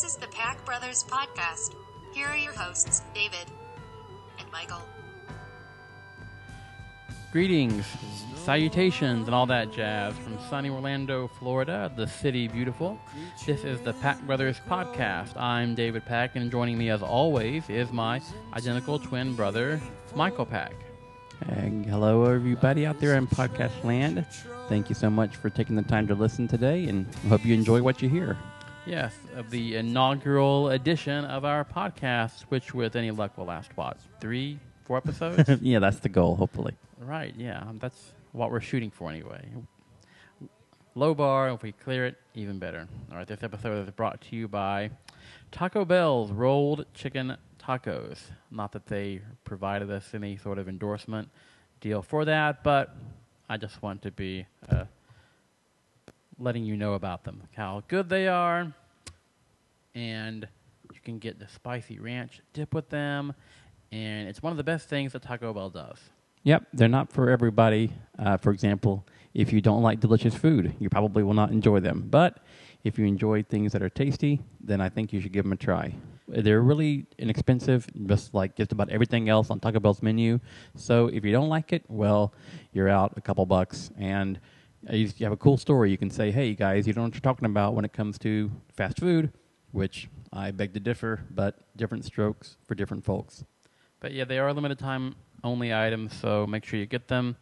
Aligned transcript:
This 0.00 0.12
is 0.12 0.16
the 0.16 0.28
Pack 0.28 0.64
Brothers 0.64 1.02
Podcast. 1.02 1.74
Here 2.12 2.28
are 2.28 2.36
your 2.36 2.52
hosts, 2.52 3.02
David 3.12 3.50
and 4.38 4.48
Michael. 4.52 4.80
Greetings, 7.32 7.84
salutations, 8.36 9.26
and 9.26 9.34
all 9.34 9.46
that 9.46 9.72
jazz 9.72 10.14
from 10.18 10.38
sunny 10.48 10.70
Orlando, 10.70 11.26
Florida, 11.26 11.92
the 11.96 12.06
city 12.06 12.46
beautiful. 12.46 12.96
This 13.44 13.64
is 13.64 13.80
the 13.80 13.92
Pack 13.94 14.22
Brothers 14.22 14.60
Podcast. 14.70 15.36
I'm 15.36 15.74
David 15.74 16.04
Pack, 16.04 16.36
and 16.36 16.48
joining 16.48 16.78
me 16.78 16.90
as 16.90 17.02
always 17.02 17.68
is 17.68 17.90
my 17.90 18.20
identical 18.54 19.00
twin 19.00 19.34
brother, 19.34 19.80
Michael 20.14 20.46
Pack. 20.46 20.74
And 21.48 21.84
hello, 21.84 22.22
everybody 22.26 22.86
out 22.86 23.00
there 23.00 23.16
in 23.16 23.26
podcast 23.26 23.82
land. 23.82 24.24
Thank 24.68 24.90
you 24.90 24.94
so 24.94 25.10
much 25.10 25.34
for 25.34 25.50
taking 25.50 25.74
the 25.74 25.82
time 25.82 26.06
to 26.06 26.14
listen 26.14 26.46
today, 26.46 26.84
and 26.84 27.12
hope 27.28 27.44
you 27.44 27.52
enjoy 27.52 27.82
what 27.82 28.00
you 28.00 28.08
hear. 28.08 28.38
Yes, 28.88 29.14
of 29.36 29.50
the 29.50 29.76
inaugural 29.76 30.70
edition 30.70 31.26
of 31.26 31.44
our 31.44 31.62
podcast, 31.62 32.44
which 32.48 32.72
with 32.72 32.96
any 32.96 33.10
luck 33.10 33.36
will 33.36 33.44
last, 33.44 33.70
what, 33.76 33.98
three, 34.18 34.58
four 34.84 34.96
episodes? 34.96 35.46
yeah, 35.60 35.78
that's 35.78 35.98
the 35.98 36.08
goal, 36.08 36.36
hopefully. 36.36 36.74
right, 36.98 37.34
yeah, 37.36 37.64
that's 37.74 38.14
what 38.32 38.50
we're 38.50 38.62
shooting 38.62 38.90
for 38.90 39.10
anyway. 39.10 39.46
Low 40.94 41.12
bar, 41.12 41.50
if 41.50 41.62
we 41.62 41.72
clear 41.72 42.06
it, 42.06 42.16
even 42.34 42.58
better. 42.58 42.88
All 43.10 43.18
right, 43.18 43.26
this 43.26 43.42
episode 43.42 43.86
is 43.86 43.90
brought 43.90 44.22
to 44.22 44.36
you 44.36 44.48
by 44.48 44.88
Taco 45.52 45.84
Bell's 45.84 46.32
Rolled 46.32 46.86
Chicken 46.94 47.36
Tacos. 47.62 48.18
Not 48.50 48.72
that 48.72 48.86
they 48.86 49.20
provided 49.44 49.90
us 49.90 50.14
any 50.14 50.38
sort 50.38 50.58
of 50.58 50.66
endorsement 50.66 51.28
deal 51.82 52.00
for 52.00 52.24
that, 52.24 52.64
but 52.64 52.96
I 53.50 53.58
just 53.58 53.82
want 53.82 54.00
to 54.00 54.10
be 54.10 54.46
uh, 54.70 54.84
letting 56.38 56.64
you 56.64 56.76
know 56.76 56.94
about 56.94 57.24
them, 57.24 57.42
how 57.56 57.82
good 57.88 58.08
they 58.08 58.28
are, 58.28 58.72
and 59.94 60.46
you 60.92 61.00
can 61.04 61.18
get 61.18 61.38
the 61.38 61.48
spicy 61.48 61.98
ranch 61.98 62.40
dip 62.52 62.74
with 62.74 62.88
them, 62.90 63.34
and 63.92 64.28
it's 64.28 64.42
one 64.42 64.52
of 64.52 64.56
the 64.56 64.64
best 64.64 64.88
things 64.88 65.12
that 65.12 65.22
Taco 65.22 65.52
Bell 65.52 65.70
does. 65.70 65.98
Yep, 66.44 66.66
they're 66.72 66.88
not 66.88 67.12
for 67.12 67.30
everybody. 67.30 67.92
Uh, 68.18 68.36
for 68.36 68.52
example, 68.52 69.04
if 69.34 69.52
you 69.52 69.60
don't 69.60 69.82
like 69.82 70.00
delicious 70.00 70.34
food, 70.34 70.74
you 70.78 70.88
probably 70.88 71.22
will 71.22 71.34
not 71.34 71.50
enjoy 71.50 71.80
them. 71.80 72.06
But 72.08 72.38
if 72.84 72.98
you 72.98 73.06
enjoy 73.06 73.42
things 73.42 73.72
that 73.72 73.82
are 73.82 73.88
tasty, 73.88 74.40
then 74.60 74.80
I 74.80 74.88
think 74.88 75.12
you 75.12 75.20
should 75.20 75.32
give 75.32 75.44
them 75.44 75.52
a 75.52 75.56
try. 75.56 75.94
They're 76.28 76.62
really 76.62 77.06
inexpensive, 77.18 77.86
just 78.06 78.34
like 78.34 78.54
just 78.54 78.72
about 78.72 78.88
everything 78.90 79.28
else 79.28 79.50
on 79.50 79.60
Taco 79.60 79.80
Bell's 79.80 80.02
menu. 80.02 80.38
So 80.76 81.08
if 81.08 81.24
you 81.24 81.32
don't 81.32 81.48
like 81.48 81.72
it, 81.72 81.84
well, 81.88 82.32
you're 82.72 82.88
out 82.88 83.14
a 83.16 83.20
couple 83.20 83.44
bucks. 83.44 83.90
And 83.98 84.38
you 84.90 85.08
you 85.16 85.26
have 85.26 85.32
a 85.32 85.36
cool 85.36 85.56
story. 85.56 85.90
You 85.90 85.98
can 85.98 86.10
say, 86.10 86.30
hey, 86.30 86.54
guys, 86.54 86.86
you 86.86 86.92
don't 86.92 87.02
know 87.02 87.06
what 87.08 87.14
you're 87.14 87.20
talking 87.20 87.46
about 87.46 87.74
when 87.74 87.84
it 87.84 87.92
comes 87.92 88.18
to 88.20 88.50
fast 88.72 89.00
food, 89.00 89.32
which 89.72 90.08
I 90.32 90.50
beg 90.50 90.74
to 90.74 90.80
differ, 90.80 91.24
but 91.30 91.56
different 91.76 92.04
strokes 92.04 92.56
for 92.66 92.74
different 92.74 93.04
folks. 93.04 93.44
But 94.00 94.12
yeah, 94.12 94.24
they 94.24 94.38
are 94.38 94.52
limited 94.52 94.78
time 94.78 95.16
only 95.44 95.74
items, 95.74 96.14
so 96.14 96.46
make 96.46 96.64
sure 96.64 96.78
you 96.78 96.86
get 96.86 97.08
them. 97.08 97.36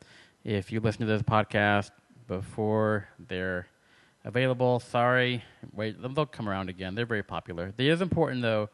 If 0.45 0.71
you 0.71 0.81
listen 0.81 1.01
to 1.01 1.07
this 1.07 1.23
podcast 1.23 1.91
before 2.29 3.09
they're 3.19 3.67
available, 4.25 4.81
sorry, 4.81 5.45
wait, 5.73 6.01
they'll 6.01 6.27
come 6.27 6.49
around 6.49 6.69
again. 6.69 6.95
They're 6.95 7.07
very 7.07 7.23
popular. 7.23 7.73
It 7.77 7.87
is 7.87 8.01
important 8.01 8.43
though. 8.43 8.71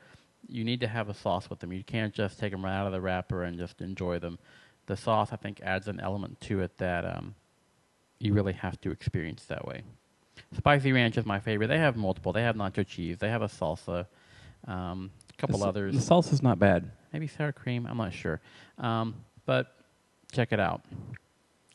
You 0.49 0.65
need 0.65 0.81
to 0.81 0.89
have 0.89 1.09
a 1.09 1.15
sauce 1.15 1.49
with 1.49 1.61
them. 1.61 1.73
You 1.73 1.85
can't 1.85 2.13
just 2.13 2.39
take 2.39 2.53
them 2.53 2.65
right 2.65 2.77
out 2.77 2.87
of 2.87 2.93
the 2.93 3.01
wrapper 3.01 3.45
and 3.45 3.57
just 3.57 3.81
enjoy 3.81 4.19
them. 4.19 4.39
The 4.87 4.97
sauce, 4.97 5.33
I 5.33 5.37
think, 5.37 5.61
adds 5.63 5.89
an 5.89 6.01
element 6.01 6.41
to 6.43 6.61
it 6.61 6.77
that 6.79 7.05
um, 7.05 7.35
you 8.23 8.33
really 8.35 8.53
have 8.53 8.81
to 8.83 8.91
experience 8.91 9.45
that 9.47 9.67
way. 9.67 9.83
Spicy 10.57 10.93
ranch 10.93 11.17
is 11.19 11.27
my 11.27 11.41
favorite. 11.41 11.67
They 11.69 11.79
have 11.79 11.97
multiple. 11.97 12.33
They 12.33 12.43
have 12.43 12.57
nacho 12.57 12.87
cheese. 12.87 13.19
They 13.19 13.29
have 13.29 13.43
a 13.43 13.47
salsa. 13.49 14.07
Um, 14.67 15.11
a 15.33 15.37
couple 15.39 15.59
The 15.59 15.67
others 15.67 15.95
The 15.95 16.15
salsa's 16.15 16.43
not 16.43 16.59
bad. 16.59 16.91
maybe 17.13 17.27
sour 17.27 17.53
cream. 17.53 17.87
I'm 17.89 17.97
not 17.97 18.13
sure, 18.13 18.41
um, 18.79 19.15
but 19.45 19.75
check 20.31 20.53
it 20.53 20.61
out. 20.61 20.83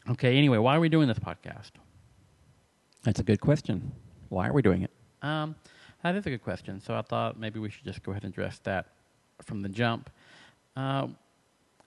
Okay. 0.10 0.38
Anyway, 0.38 0.58
why 0.58 0.76
are 0.76 0.80
we 0.80 0.88
doing 0.90 1.08
this 1.08 1.20
podcast? 1.20 1.72
That's 3.04 3.20
a 3.20 3.24
good 3.24 3.42
question. 3.42 3.92
Why 4.30 4.48
are 4.48 4.54
we 4.54 4.62
doing 4.62 4.84
it? 4.84 4.92
Um, 5.22 5.56
that 6.04 6.16
is 6.16 6.26
a 6.26 6.30
good 6.30 6.44
question. 6.44 6.80
So 6.80 6.96
I 6.96 7.02
thought 7.02 7.38
maybe 7.40 7.60
we 7.60 7.70
should 7.70 7.84
just 7.84 8.04
go 8.04 8.12
ahead 8.12 8.24
and 8.24 8.32
address 8.34 8.60
that 8.64 8.88
from 9.42 9.62
the 9.62 9.70
jump. 9.70 10.10
Uh, 10.76 11.08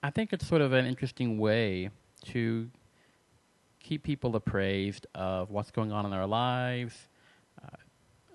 I 0.03 0.09
think 0.11 0.33
it's 0.33 0.47
sort 0.47 0.61
of 0.61 0.73
an 0.73 0.85
interesting 0.85 1.37
way 1.39 1.89
to 2.25 2.69
keep 3.83 4.03
people 4.03 4.35
appraised 4.35 5.07
of 5.15 5.49
what's 5.49 5.71
going 5.71 5.91
on 5.91 6.05
in 6.05 6.11
their 6.11 6.25
lives. 6.25 7.07
Uh, 7.61 7.75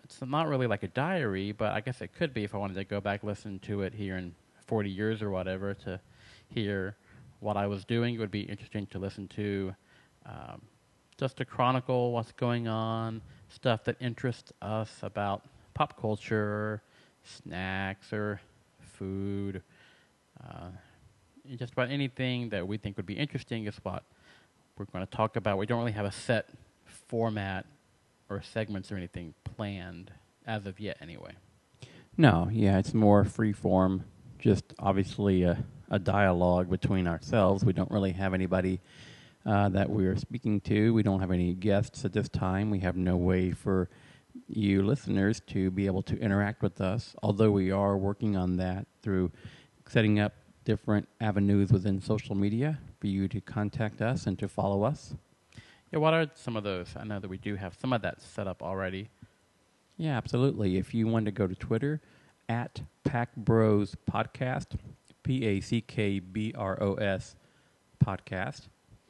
it's 0.05 0.21
not 0.23 0.49
really 0.49 0.67
like 0.67 0.83
a 0.83 0.89
diary, 0.89 1.53
but 1.53 1.73
I 1.73 1.81
guess 1.81 2.01
it 2.01 2.13
could 2.13 2.35
be 2.35 2.45
if 2.45 2.55
I 2.55 2.59
wanted 2.59 2.75
to 2.75 2.85
go 2.85 3.01
back 3.01 3.23
listen 3.23 3.59
to 3.61 3.83
it 3.83 3.95
here 3.95 4.17
in 4.17 4.35
40 4.67 4.91
years 4.91 5.23
or 5.23 5.31
whatever 5.31 5.75
to 5.75 6.01
hear 6.49 6.97
what 7.41 7.57
I 7.57 7.67
was 7.67 7.85
doing. 7.85 8.15
It 8.15 8.19
would 8.19 8.31
be 8.31 8.43
interesting 8.43 8.87
to 8.87 8.99
listen 8.99 9.29
to. 9.29 9.75
Um, 10.27 10.63
just 11.19 11.37
to 11.39 11.45
chronicle 11.45 12.13
what's 12.13 12.33
going 12.33 12.69
on, 12.69 13.23
stuff 13.49 13.85
that 13.85 13.97
interests 14.01 14.53
us 14.61 14.99
about 15.03 15.43
pop 15.73 15.99
culture, 16.01 16.83
snacks, 17.23 18.13
or 18.13 18.41
food. 18.81 19.63
Uh, 20.43 20.69
just 21.57 21.73
about 21.73 21.91
anything 21.91 22.49
that 22.51 22.67
we 22.67 22.77
think 22.77 22.97
would 22.97 23.07
be 23.07 23.15
interesting 23.15 23.67
is 23.67 23.77
what 23.83 24.03
we're 24.79 24.85
going 24.87 25.07
to 25.07 25.11
talk 25.11 25.37
about. 25.37 25.59
We 25.59 25.67
don't 25.67 25.79
really 25.79 25.93
have 25.93 26.05
a 26.05 26.13
set 26.13 26.51
format 26.85 27.67
or 28.29 28.43
segments 28.43 28.93
or 28.93 28.97
anything 28.97 29.35
planned 29.45 30.11
as 30.47 30.67
of 30.67 30.79
yet, 30.79 30.99
anyway. 31.01 31.33
No, 32.17 32.49
yeah, 32.53 32.79
it's 32.79 32.95
more 32.95 33.25
free 33.25 33.53
form, 33.53 34.05
just 34.39 34.65
obviously 34.79 35.43
a, 35.43 35.65
a 35.91 35.99
dialogue 35.99 36.71
between 36.71 37.07
ourselves. 37.07 37.65
We 37.65 37.73
don't 37.73 37.91
really 37.91 38.13
have 38.13 38.35
anybody 38.35 38.81
uh, 39.45 39.69
that 39.71 39.89
we're 39.89 40.17
speaking 40.17 40.61
to. 40.63 40.93
We 40.93 41.03
don't 41.03 41.21
have 41.21 41.31
any 41.31 41.55
guests 41.55 42.05
at 42.05 42.13
this 42.13 42.29
time. 42.29 42.71
We 42.71 42.81
have 42.81 42.97
no 42.97 43.17
way 43.17 43.53
for 43.53 43.89
you 44.49 44.83
listeners 44.83 45.41
to 45.49 45.71
be 45.71 45.87
able 45.87 46.03
to 46.03 46.19
interact 46.19 46.63
with 46.63 46.81
us, 46.81 47.15
although 47.23 47.51
we 47.51 47.71
are 47.71 47.97
working 47.97 48.37
on 48.37 48.57
that 48.59 48.87
through 49.03 49.31
setting 49.89 50.21
up 50.21 50.35
different 50.65 51.09
avenues 51.21 51.71
within 51.71 52.01
social 52.01 52.35
media 52.35 52.79
for 53.01 53.07
you 53.07 53.29
to 53.29 53.41
contact 53.41 54.01
us 54.01 54.27
and 54.27 54.39
to 54.39 54.49
follow 54.49 54.83
us. 54.83 55.15
Yeah, 55.93 56.01
what 56.01 56.15
are 56.15 56.29
some 56.35 56.57
of 56.57 56.65
those? 56.65 56.89
I 56.97 57.05
know 57.05 57.21
that 57.21 57.29
we 57.29 57.39
do 57.39 57.55
have 57.57 57.77
some 57.81 57.93
of 57.93 58.03
that 58.03 58.21
set 58.21 58.47
up 58.47 58.63
already. 58.63 59.09
Yeah, 59.97 60.17
absolutely. 60.17 60.77
If 60.77 60.95
you 60.95 61.07
want 61.07 61.27
to 61.27 61.33
go 61.33 61.47
to 61.47 61.55
Twitter 61.55 62.01
at 62.49 62.83
Pack 63.05 63.35
Bros 63.37 63.95
Podcast, 64.11 64.77
P 65.23 65.45
A 65.45 65.61
C 65.61 65.81
K 65.81 66.19
B 66.19 66.53
R 66.57 66.83
O 66.83 66.95
S 66.95 67.37
Podcast, 68.05 68.69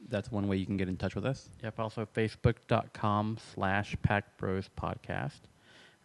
that's 0.09 0.31
one 0.31 0.47
way 0.47 0.57
you 0.57 0.65
can 0.65 0.77
get 0.77 0.87
in 0.87 0.97
touch 0.97 1.15
with 1.15 1.25
us. 1.25 1.49
Yep, 1.63 1.79
also 1.79 2.05
facebook.com 2.05 3.37
slash 3.53 3.95
Pack 4.01 4.37
Bros 4.37 4.69
Podcast. 4.77 5.41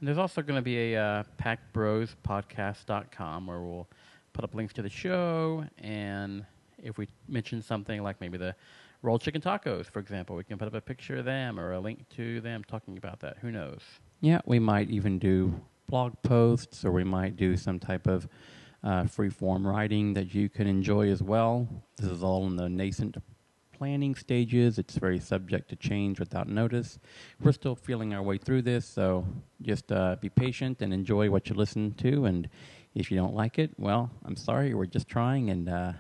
And 0.01 0.09
there's 0.09 0.19
also 0.19 0.43
going 0.43 0.59
to 0.59 0.63
be 0.63 0.95
a 0.95 1.01
uh, 1.01 1.23
packbrospodcast.com 1.41 3.47
where 3.47 3.61
we'll 3.61 3.89
put 4.33 4.45
up 4.45 4.55
links 4.55 4.73
to 4.75 4.83
the 4.83 4.91
show. 4.91 5.65
And 5.79 6.45
if 6.83 6.99
we 6.99 7.09
mention 7.29 7.63
something 7.63 8.03
like 8.03 8.21
maybe 8.21 8.39
the 8.39 8.55
rolled 9.03 9.21
chicken 9.21 9.41
tacos, 9.41 9.87
for 9.87 9.99
example, 9.99 10.37
we 10.37 10.45
can 10.45 10.59
put 10.59 10.69
up 10.69 10.75
a 10.75 10.81
picture 10.81 11.17
of 11.17 11.25
them 11.25 11.59
or 11.59 11.73
a 11.73 11.81
link 11.81 12.09
to 12.17 12.41
them 12.41 12.65
talking 12.65 12.97
about 12.97 13.21
that. 13.21 13.39
Who 13.41 13.51
knows? 13.51 13.81
Yeah, 14.21 14.41
we 14.45 14.59
might 14.59 14.91
even 14.91 15.19
do 15.19 15.61
blog 15.89 16.15
posts 16.23 16.85
or 16.85 16.93
we 16.93 17.05
might 17.05 17.37
do 17.37 17.57
some 17.57 17.79
type 17.79 18.07
of 18.07 18.29
uh, 18.85 19.07
free 19.07 19.31
form 19.31 19.67
writing 19.67 20.15
that 20.15 20.35
you 20.35 20.49
can 20.49 20.67
enjoy 20.67 21.09
as 21.09 21.23
well. 21.23 21.69
This 21.97 22.11
is 22.11 22.23
all 22.23 22.47
in 22.47 22.57
the 22.57 22.69
nascent 22.69 23.17
planning 23.73 24.15
stages. 24.15 24.79
It's 24.79 24.97
very 24.97 25.19
subject 25.19 25.69
to 25.71 25.77
change 25.77 26.21
without 26.21 26.49
notice. 26.49 26.99
We're 27.41 27.53
still 27.53 27.75
feeling 27.75 28.15
our 28.15 28.23
way 28.23 28.39
through 28.39 28.63
this, 28.63 28.87
so 28.87 29.27
just 29.61 29.91
uh, 29.91 30.17
be 30.21 30.29
patient 30.29 30.83
and 30.83 30.93
enjoy 30.93 31.31
what 31.31 31.49
you 31.49 31.57
listen 31.57 31.95
to. 31.95 32.27
And 32.27 32.49
if 32.95 33.11
you 33.11 33.17
don't 33.17 33.35
like 33.35 33.59
it, 33.59 33.73
well, 33.79 34.11
I'm 34.25 34.37
sorry. 34.37 34.75
We're 34.75 34.87
just 34.87 35.09
trying 35.09 35.51
and 35.51 35.69
uh, 35.69 35.93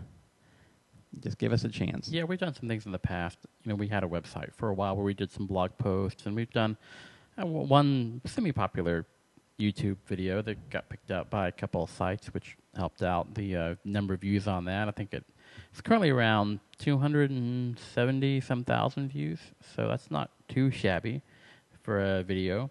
just 1.20 1.38
give 1.38 1.52
us 1.52 1.64
a 1.64 1.68
chance. 1.68 2.08
Yeah, 2.08 2.24
we've 2.24 2.38
done 2.38 2.54
some 2.54 2.68
things 2.68 2.86
in 2.86 2.92
the 2.92 2.98
past. 2.98 3.38
You 3.64 3.70
know, 3.70 3.74
we 3.76 3.88
had 3.88 4.04
a 4.04 4.08
website 4.08 4.54
for 4.54 4.68
a 4.68 4.74
while 4.74 4.96
where 4.96 5.04
we 5.04 5.14
did 5.14 5.30
some 5.30 5.46
blog 5.46 5.76
posts, 5.78 6.26
and 6.26 6.34
we've 6.34 6.50
done 6.50 6.76
uh, 7.40 7.46
one 7.46 8.20
semi-popular 8.24 9.06
YouTube 9.58 9.96
video 10.06 10.42
that 10.42 10.70
got 10.70 10.88
picked 10.88 11.10
up 11.10 11.30
by 11.30 11.48
a 11.48 11.52
couple 11.52 11.82
of 11.84 11.90
sites, 11.90 12.32
which 12.34 12.56
helped 12.76 13.02
out 13.02 13.34
the 13.34 13.56
uh, 13.56 13.74
number 13.84 14.14
of 14.14 14.20
views 14.20 14.48
on 14.48 14.64
that. 14.64 14.88
I 14.88 14.90
think 14.90 15.12
it, 15.14 15.24
it's 15.70 15.80
currently 15.80 16.10
around 16.10 16.60
270 16.78 18.40
some 18.40 18.64
thousand 18.64 19.10
views, 19.10 19.38
so 19.74 19.88
that's 19.88 20.10
not 20.10 20.30
too 20.48 20.70
shabby 20.70 21.22
for 21.82 22.00
a 22.00 22.22
video. 22.22 22.70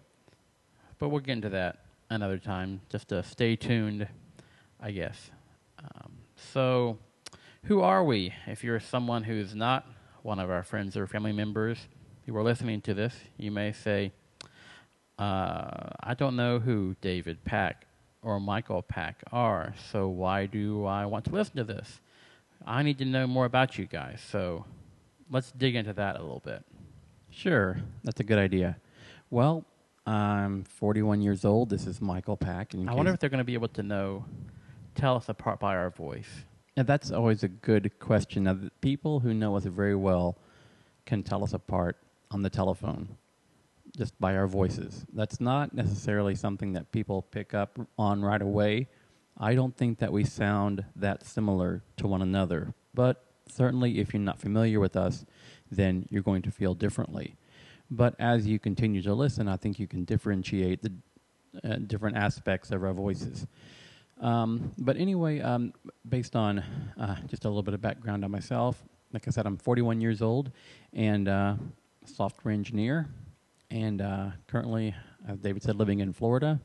But 0.99 1.09
we'll 1.09 1.21
get 1.21 1.33
into 1.33 1.49
that 1.49 1.79
another 2.09 2.37
time. 2.37 2.81
Just 2.89 3.07
to 3.09 3.23
stay 3.23 3.55
tuned, 3.55 4.07
I 4.79 4.91
guess. 4.91 5.31
Um, 5.79 6.11
so, 6.35 6.97
who 7.65 7.81
are 7.81 8.03
we? 8.03 8.33
If 8.47 8.63
you're 8.63 8.79
someone 8.79 9.23
who's 9.23 9.53
not 9.53 9.87
one 10.23 10.39
of 10.39 10.49
our 10.49 10.63
friends 10.63 10.97
or 10.97 11.07
family 11.07 11.31
members 11.31 11.87
who 12.25 12.35
are 12.35 12.43
listening 12.43 12.81
to 12.81 12.93
this, 12.93 13.15
you 13.37 13.51
may 13.51 13.71
say, 13.71 14.11
uh, 15.19 15.89
I 16.01 16.15
don't 16.17 16.35
know 16.35 16.59
who 16.59 16.95
David 17.01 17.43
Pack 17.43 17.85
or 18.23 18.39
Michael 18.39 18.81
Pack 18.81 19.23
are, 19.31 19.73
so 19.91 20.07
why 20.07 20.45
do 20.45 20.85
I 20.85 21.05
want 21.05 21.25
to 21.25 21.31
listen 21.31 21.55
to 21.57 21.63
this? 21.63 21.99
I 22.65 22.83
need 22.83 22.97
to 22.99 23.05
know 23.05 23.25
more 23.25 23.45
about 23.45 23.77
you 23.77 23.85
guys, 23.85 24.21
so 24.31 24.65
let's 25.29 25.51
dig 25.51 25.75
into 25.75 25.93
that 25.93 26.15
a 26.17 26.21
little 26.21 26.41
bit. 26.43 26.63
Sure, 27.29 27.79
that's 28.03 28.19
a 28.19 28.23
good 28.23 28.37
idea. 28.37 28.77
Well, 29.29 29.65
I'm 30.05 30.63
41 30.63 31.21
years 31.21 31.45
old. 31.45 31.69
This 31.69 31.87
is 31.87 32.01
Michael 32.01 32.37
Pack. 32.37 32.73
I 32.75 32.93
wonder 32.93 33.11
if 33.13 33.19
they're 33.19 33.29
going 33.29 33.37
to 33.37 33.43
be 33.43 33.53
able 33.53 33.69
to 33.69 33.83
know, 33.83 34.25
tell 34.95 35.15
us 35.15 35.29
apart 35.29 35.59
by 35.59 35.75
our 35.75 35.89
voice. 35.89 36.45
And 36.77 36.87
that's 36.87 37.11
always 37.11 37.43
a 37.43 37.47
good 37.47 37.99
question. 37.99 38.43
Now, 38.43 38.57
people 38.79 39.19
who 39.19 39.33
know 39.33 39.55
us 39.57 39.65
very 39.65 39.95
well 39.95 40.37
can 41.05 41.23
tell 41.23 41.43
us 41.43 41.53
apart 41.53 41.97
on 42.31 42.41
the 42.41 42.49
telephone 42.49 43.17
just 43.97 44.17
by 44.19 44.35
our 44.35 44.47
voices. 44.47 45.05
That's 45.13 45.41
not 45.41 45.73
necessarily 45.73 46.35
something 46.35 46.73
that 46.73 46.91
people 46.91 47.23
pick 47.23 47.53
up 47.53 47.77
on 47.97 48.21
right 48.21 48.41
away. 48.41 48.87
I 49.37 49.55
don't 49.55 49.75
think 49.75 49.99
that 49.99 50.13
we 50.13 50.23
sound 50.23 50.85
that 50.95 51.25
similar 51.25 51.83
to 51.97 52.07
one 52.07 52.21
another. 52.21 52.73
But 52.93 53.25
certainly, 53.49 53.99
if 53.99 54.13
you're 54.13 54.21
not 54.21 54.39
familiar 54.39 54.79
with 54.79 54.95
us, 54.95 55.25
then 55.69 56.05
you're 56.09 56.21
going 56.21 56.41
to 56.43 56.51
feel 56.51 56.73
differently. 56.73 57.35
But 57.89 58.15
as 58.19 58.47
you 58.47 58.59
continue 58.59 59.01
to 59.01 59.13
listen, 59.13 59.47
I 59.49 59.57
think 59.57 59.77
you 59.77 59.87
can 59.87 60.05
differentiate 60.05 60.81
the 60.81 60.93
uh, 61.63 61.75
different 61.85 62.15
aspects 62.15 62.71
of 62.71 62.83
our 62.83 62.93
voices. 62.93 63.45
Um, 64.21 64.71
but 64.77 64.97
anyway, 64.97 65.41
um, 65.41 65.73
based 66.07 66.35
on 66.35 66.59
uh, 66.99 67.15
just 67.27 67.45
a 67.45 67.47
little 67.47 67.63
bit 67.63 67.73
of 67.73 67.81
background 67.81 68.23
on 68.23 68.31
myself, 68.31 68.81
like 69.11 69.27
I 69.27 69.31
said, 69.31 69.45
I'm 69.45 69.57
41 69.57 69.99
years 69.99 70.21
old 70.21 70.51
and 70.93 71.27
uh, 71.27 71.55
software 72.05 72.53
engineer, 72.53 73.07
and 73.71 74.01
uh, 74.01 74.27
currently, 74.47 74.95
as 75.27 75.39
David 75.39 75.63
said, 75.63 75.75
living 75.75 75.99
in 75.99 76.13
Florida. 76.13 76.59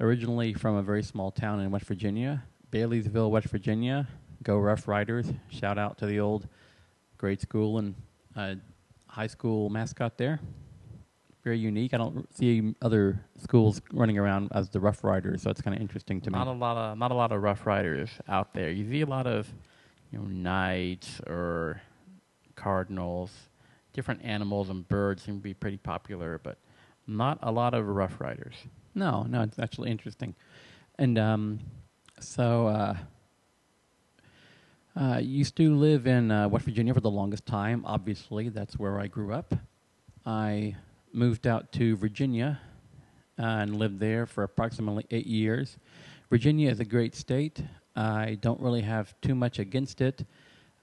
Originally 0.00 0.54
from 0.54 0.76
a 0.76 0.82
very 0.82 1.02
small 1.02 1.30
town 1.30 1.60
in 1.60 1.70
West 1.70 1.84
Virginia, 1.84 2.42
Baileysville, 2.72 3.30
West 3.30 3.48
Virginia. 3.48 4.08
Go 4.42 4.56
Rough 4.56 4.88
Riders! 4.88 5.30
Shout 5.50 5.76
out 5.76 5.98
to 5.98 6.06
the 6.06 6.18
old 6.18 6.48
grade 7.18 7.42
school 7.42 7.76
and 7.76 7.94
uh, 8.34 8.54
high 9.06 9.26
school 9.26 9.68
mascot 9.68 10.16
there. 10.16 10.40
Very 11.42 11.58
unique. 11.58 11.94
I 11.94 11.96
don't 11.96 12.32
see 12.36 12.74
other 12.82 13.24
schools 13.38 13.80
running 13.92 14.18
around 14.18 14.50
as 14.52 14.68
the 14.68 14.78
Rough 14.78 15.02
Riders, 15.02 15.42
so 15.42 15.50
it's 15.50 15.62
kind 15.62 15.74
of 15.74 15.80
interesting 15.80 16.20
to 16.22 16.30
me. 16.30 16.38
Not 16.38 16.48
a 16.48 16.52
lot 16.52 16.76
of 16.76 16.98
not 16.98 17.10
a 17.10 17.14
lot 17.14 17.32
of 17.32 17.42
Rough 17.42 17.66
Riders 17.66 18.10
out 18.28 18.52
there. 18.52 18.70
You 18.70 18.88
see 18.88 19.00
a 19.00 19.06
lot 19.06 19.26
of, 19.26 19.50
you 20.12 20.18
know, 20.18 20.26
knights 20.26 21.20
or 21.26 21.80
cardinals, 22.56 23.32
different 23.94 24.22
animals 24.22 24.68
and 24.68 24.86
birds 24.86 25.22
seem 25.22 25.36
to 25.36 25.42
be 25.42 25.54
pretty 25.54 25.78
popular, 25.78 26.40
but 26.42 26.58
not 27.06 27.38
a 27.42 27.50
lot 27.50 27.72
of 27.72 27.86
Rough 27.86 28.20
Riders. 28.20 28.54
No, 28.94 29.22
no, 29.22 29.42
it's 29.42 29.58
actually 29.58 29.90
interesting. 29.90 30.34
And 30.98 31.18
um, 31.18 31.60
so, 32.18 32.66
uh, 32.66 32.96
uh, 35.00 35.18
used 35.18 35.56
to 35.56 35.74
live 35.74 36.06
in 36.06 36.30
uh, 36.30 36.48
West 36.48 36.64
Virginia 36.64 36.92
for 36.92 37.00
the 37.00 37.10
longest 37.10 37.46
time. 37.46 37.84
Obviously, 37.86 38.48
that's 38.48 38.78
where 38.78 39.00
I 39.00 39.06
grew 39.06 39.32
up. 39.32 39.54
I 40.26 40.76
moved 41.12 41.46
out 41.46 41.72
to 41.72 41.96
Virginia 41.96 42.60
uh, 43.38 43.42
and 43.42 43.76
lived 43.76 43.98
there 43.98 44.26
for 44.26 44.44
approximately 44.44 45.06
eight 45.10 45.26
years. 45.26 45.76
Virginia 46.30 46.70
is 46.70 46.80
a 46.80 46.84
great 46.84 47.14
state. 47.14 47.62
I 47.96 48.38
don't 48.40 48.60
really 48.60 48.82
have 48.82 49.14
too 49.20 49.34
much 49.34 49.58
against 49.58 50.00
it, 50.00 50.24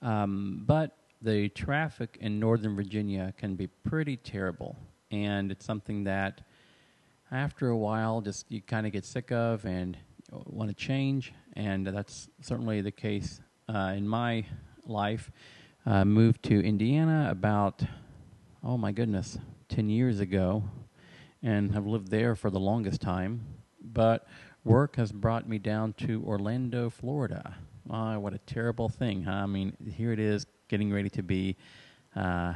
um, 0.02 0.64
but 0.66 0.98
the 1.22 1.50
traffic 1.50 2.18
in 2.20 2.40
Northern 2.40 2.76
Virginia 2.76 3.34
can 3.38 3.56
be 3.56 3.68
pretty 3.68 4.18
terrible, 4.18 4.76
and 5.12 5.52
it's 5.52 5.66
something 5.66 6.04
that 6.04 6.42
after 7.32 7.70
a 7.70 7.78
while, 7.78 8.22
just 8.22 8.52
you 8.52 8.62
kind 8.62 8.86
of 8.86 8.94
get 8.94 9.06
sick 9.06 9.32
of 9.32 9.66
and 9.66 9.98
want 10.46 10.70
to 10.70 10.76
change, 10.76 11.34
and 11.54 11.88
that's 11.88 12.30
certainly 12.42 12.82
the 12.82 12.92
case 12.92 13.42
uh, 13.74 13.94
in 13.96 14.08
my 14.08 14.46
life. 14.86 15.32
Uh, 15.86 16.04
moved 16.04 16.44
to 16.44 16.62
Indiana 16.66 17.30
about, 17.32 17.82
oh 18.64 18.78
my 18.78 18.92
goodness, 18.92 19.38
10 19.70 19.90
years 19.90 20.20
ago, 20.20 20.64
and 21.44 21.74
have 21.74 21.86
lived 21.86 22.10
there 22.10 22.36
for 22.36 22.50
the 22.50 22.60
longest 22.60 23.02
time. 23.02 23.42
But 23.82 24.28
work 24.64 24.96
has 24.98 25.12
brought 25.12 25.48
me 25.48 25.60
down 25.60 25.94
to 25.94 26.24
Orlando, 26.26 26.90
Florida. 26.90 27.56
Ah, 27.90 28.18
what 28.18 28.34
a 28.34 28.40
terrible 28.40 28.90
thing, 28.90 29.24
huh? 29.24 29.32
I 29.32 29.46
mean, 29.46 29.76
here 29.96 30.12
it 30.12 30.20
is 30.20 30.46
getting 30.68 30.92
ready 30.92 31.10
to 31.10 31.24
be 31.24 31.56
uh, 32.16 32.54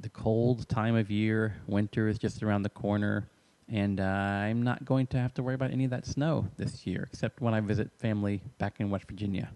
the 0.00 0.08
cold 0.08 0.68
time 0.68 0.96
of 0.96 1.10
year. 1.10 1.54
Winter 1.66 2.08
is 2.08 2.18
just 2.18 2.42
around 2.42 2.62
the 2.62 2.70
corner, 2.70 3.28
and 3.68 4.00
uh, 4.00 4.04
I'm 4.04 4.62
not 4.62 4.84
going 4.84 5.06
to 5.08 5.18
have 5.18 5.32
to 5.34 5.42
worry 5.42 5.54
about 5.54 5.70
any 5.70 5.84
of 5.84 5.90
that 5.90 6.06
snow 6.06 6.48
this 6.56 6.86
year, 6.86 7.08
except 7.12 7.40
when 7.40 7.54
I 7.54 7.60
visit 7.60 7.90
family 7.98 8.42
back 8.58 8.80
in 8.80 8.90
West 8.90 9.06
Virginia. 9.06 9.50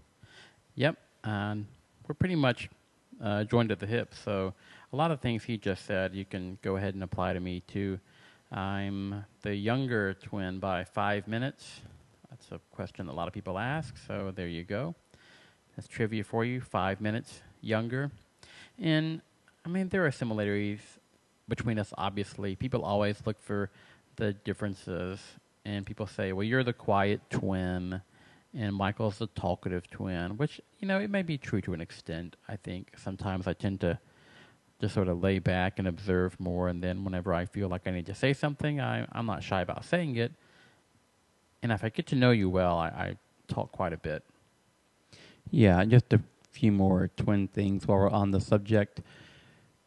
Yep, 0.77 0.97
and 1.25 1.67
we're 2.07 2.15
pretty 2.15 2.37
much 2.37 2.69
uh, 3.23 3.45
joined 3.45 3.73
at 3.73 3.81
the 3.81 3.87
hip. 3.87 4.15
So 4.15 4.55
a 4.95 4.97
lot 4.97 5.11
of 5.11 5.19
things 5.19 5.43
he 5.43 5.59
just 5.59 5.87
said, 5.87 6.15
you 6.15 6.25
can 6.25 6.57
go 6.63 6.77
ahead 6.77 6.95
and 6.95 7.03
apply 7.03 7.33
to 7.33 7.41
me 7.41 7.59
too. 7.67 7.99
I'm 8.53 9.25
the 9.43 9.53
younger 9.53 10.15
twin 10.15 10.61
by 10.61 10.85
five 10.85 11.27
minutes. 11.27 11.81
That's 12.31 12.53
a 12.53 12.61
question 12.71 13.07
that 13.07 13.13
a 13.13 13.17
lot 13.17 13.27
of 13.27 13.35
people 13.35 13.59
ask. 13.59 13.97
So 14.07 14.33
there 14.33 14.47
you 14.47 14.63
go. 14.63 14.95
That's 15.75 15.89
trivia 15.89 16.23
for 16.23 16.45
you. 16.45 16.61
Five 16.61 17.01
minutes 17.01 17.43
younger, 17.61 18.13
and 18.79 19.21
I 19.67 19.69
mean 19.69 19.89
there 19.89 20.07
are 20.07 20.13
similarities 20.13 20.79
between 21.49 21.81
us. 21.81 21.93
Obviously, 21.99 22.55
people 22.55 22.85
always 22.85 23.21
look 23.27 23.43
for 23.43 23.71
the 24.15 24.33
differences, 24.33 25.19
and 25.65 25.85
people 25.85 26.07
say, 26.07 26.33
"Well, 26.33 26.45
you're 26.45 26.63
the 26.63 26.73
quiet 26.73 27.21
twin." 27.31 28.01
and 28.57 28.73
Michael's 28.73 29.19
the 29.19 29.27
talkative 29.27 29.91
twin, 29.91 30.37
which 30.37 30.61
you 30.79 30.87
know 30.87 31.01
it 31.01 31.11
may 31.11 31.23
be 31.23 31.37
true 31.37 31.61
to 31.63 31.75
an 31.75 31.81
extent. 31.81 32.37
I 32.47 32.55
think 32.55 32.93
sometimes 32.97 33.49
I 33.49 33.53
tend 33.53 33.81
to 33.81 33.99
just 34.81 34.95
sort 34.95 35.09
of 35.09 35.23
lay 35.23 35.39
back 35.39 35.79
and 35.79 35.89
observe 35.89 36.39
more, 36.39 36.69
and 36.69 36.83
then 36.83 37.05
whenever 37.05 37.33
I 37.33 37.47
feel 37.47 37.69
like 37.69 37.87
I 37.87 37.91
need 37.91 38.07
to 38.07 38.15
say 38.15 38.33
something, 38.33 38.81
I, 38.81 39.07
I'm 39.13 39.27
not 39.27 39.43
shy 39.43 39.61
about 39.61 39.85
saying 39.85 40.17
it. 40.17 40.33
And 41.63 41.73
if 41.73 41.83
I 41.85 41.89
get 41.89 42.07
to 42.09 42.17
know 42.17 42.31
you 42.31 42.51
well, 42.51 42.77
I, 42.77 42.89
I 42.89 43.17
talk 43.49 43.73
quite 43.73 43.93
a 43.93 43.97
bit. 43.97 44.23
Yeah, 45.51 45.85
just 45.85 46.13
a 46.13 46.21
few 46.51 46.73
more 46.73 47.09
twin 47.17 47.49
things 47.49 47.87
while 47.87 47.99
we're 47.99 48.11
on 48.11 48.31
the 48.31 48.41
subject. 48.41 49.01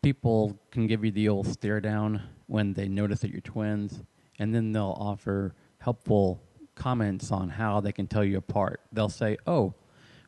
People 0.01 0.57
can 0.71 0.87
give 0.87 1.03
you 1.03 1.11
the 1.11 1.29
old 1.29 1.47
stare 1.47 1.81
down 1.81 2.21
when 2.47 2.73
they 2.73 2.87
notice 2.87 3.19
that 3.19 3.31
you're 3.31 3.41
twins, 3.41 4.01
and 4.39 4.53
then 4.55 4.71
they'll 4.71 4.97
offer 4.99 5.53
helpful 5.79 6.41
comments 6.75 7.31
on 7.31 7.49
how 7.49 7.79
they 7.79 7.91
can 7.91 8.07
tell 8.07 8.23
you 8.23 8.37
apart. 8.37 8.81
They'll 8.91 9.09
say, 9.09 9.37
"Oh, 9.45 9.73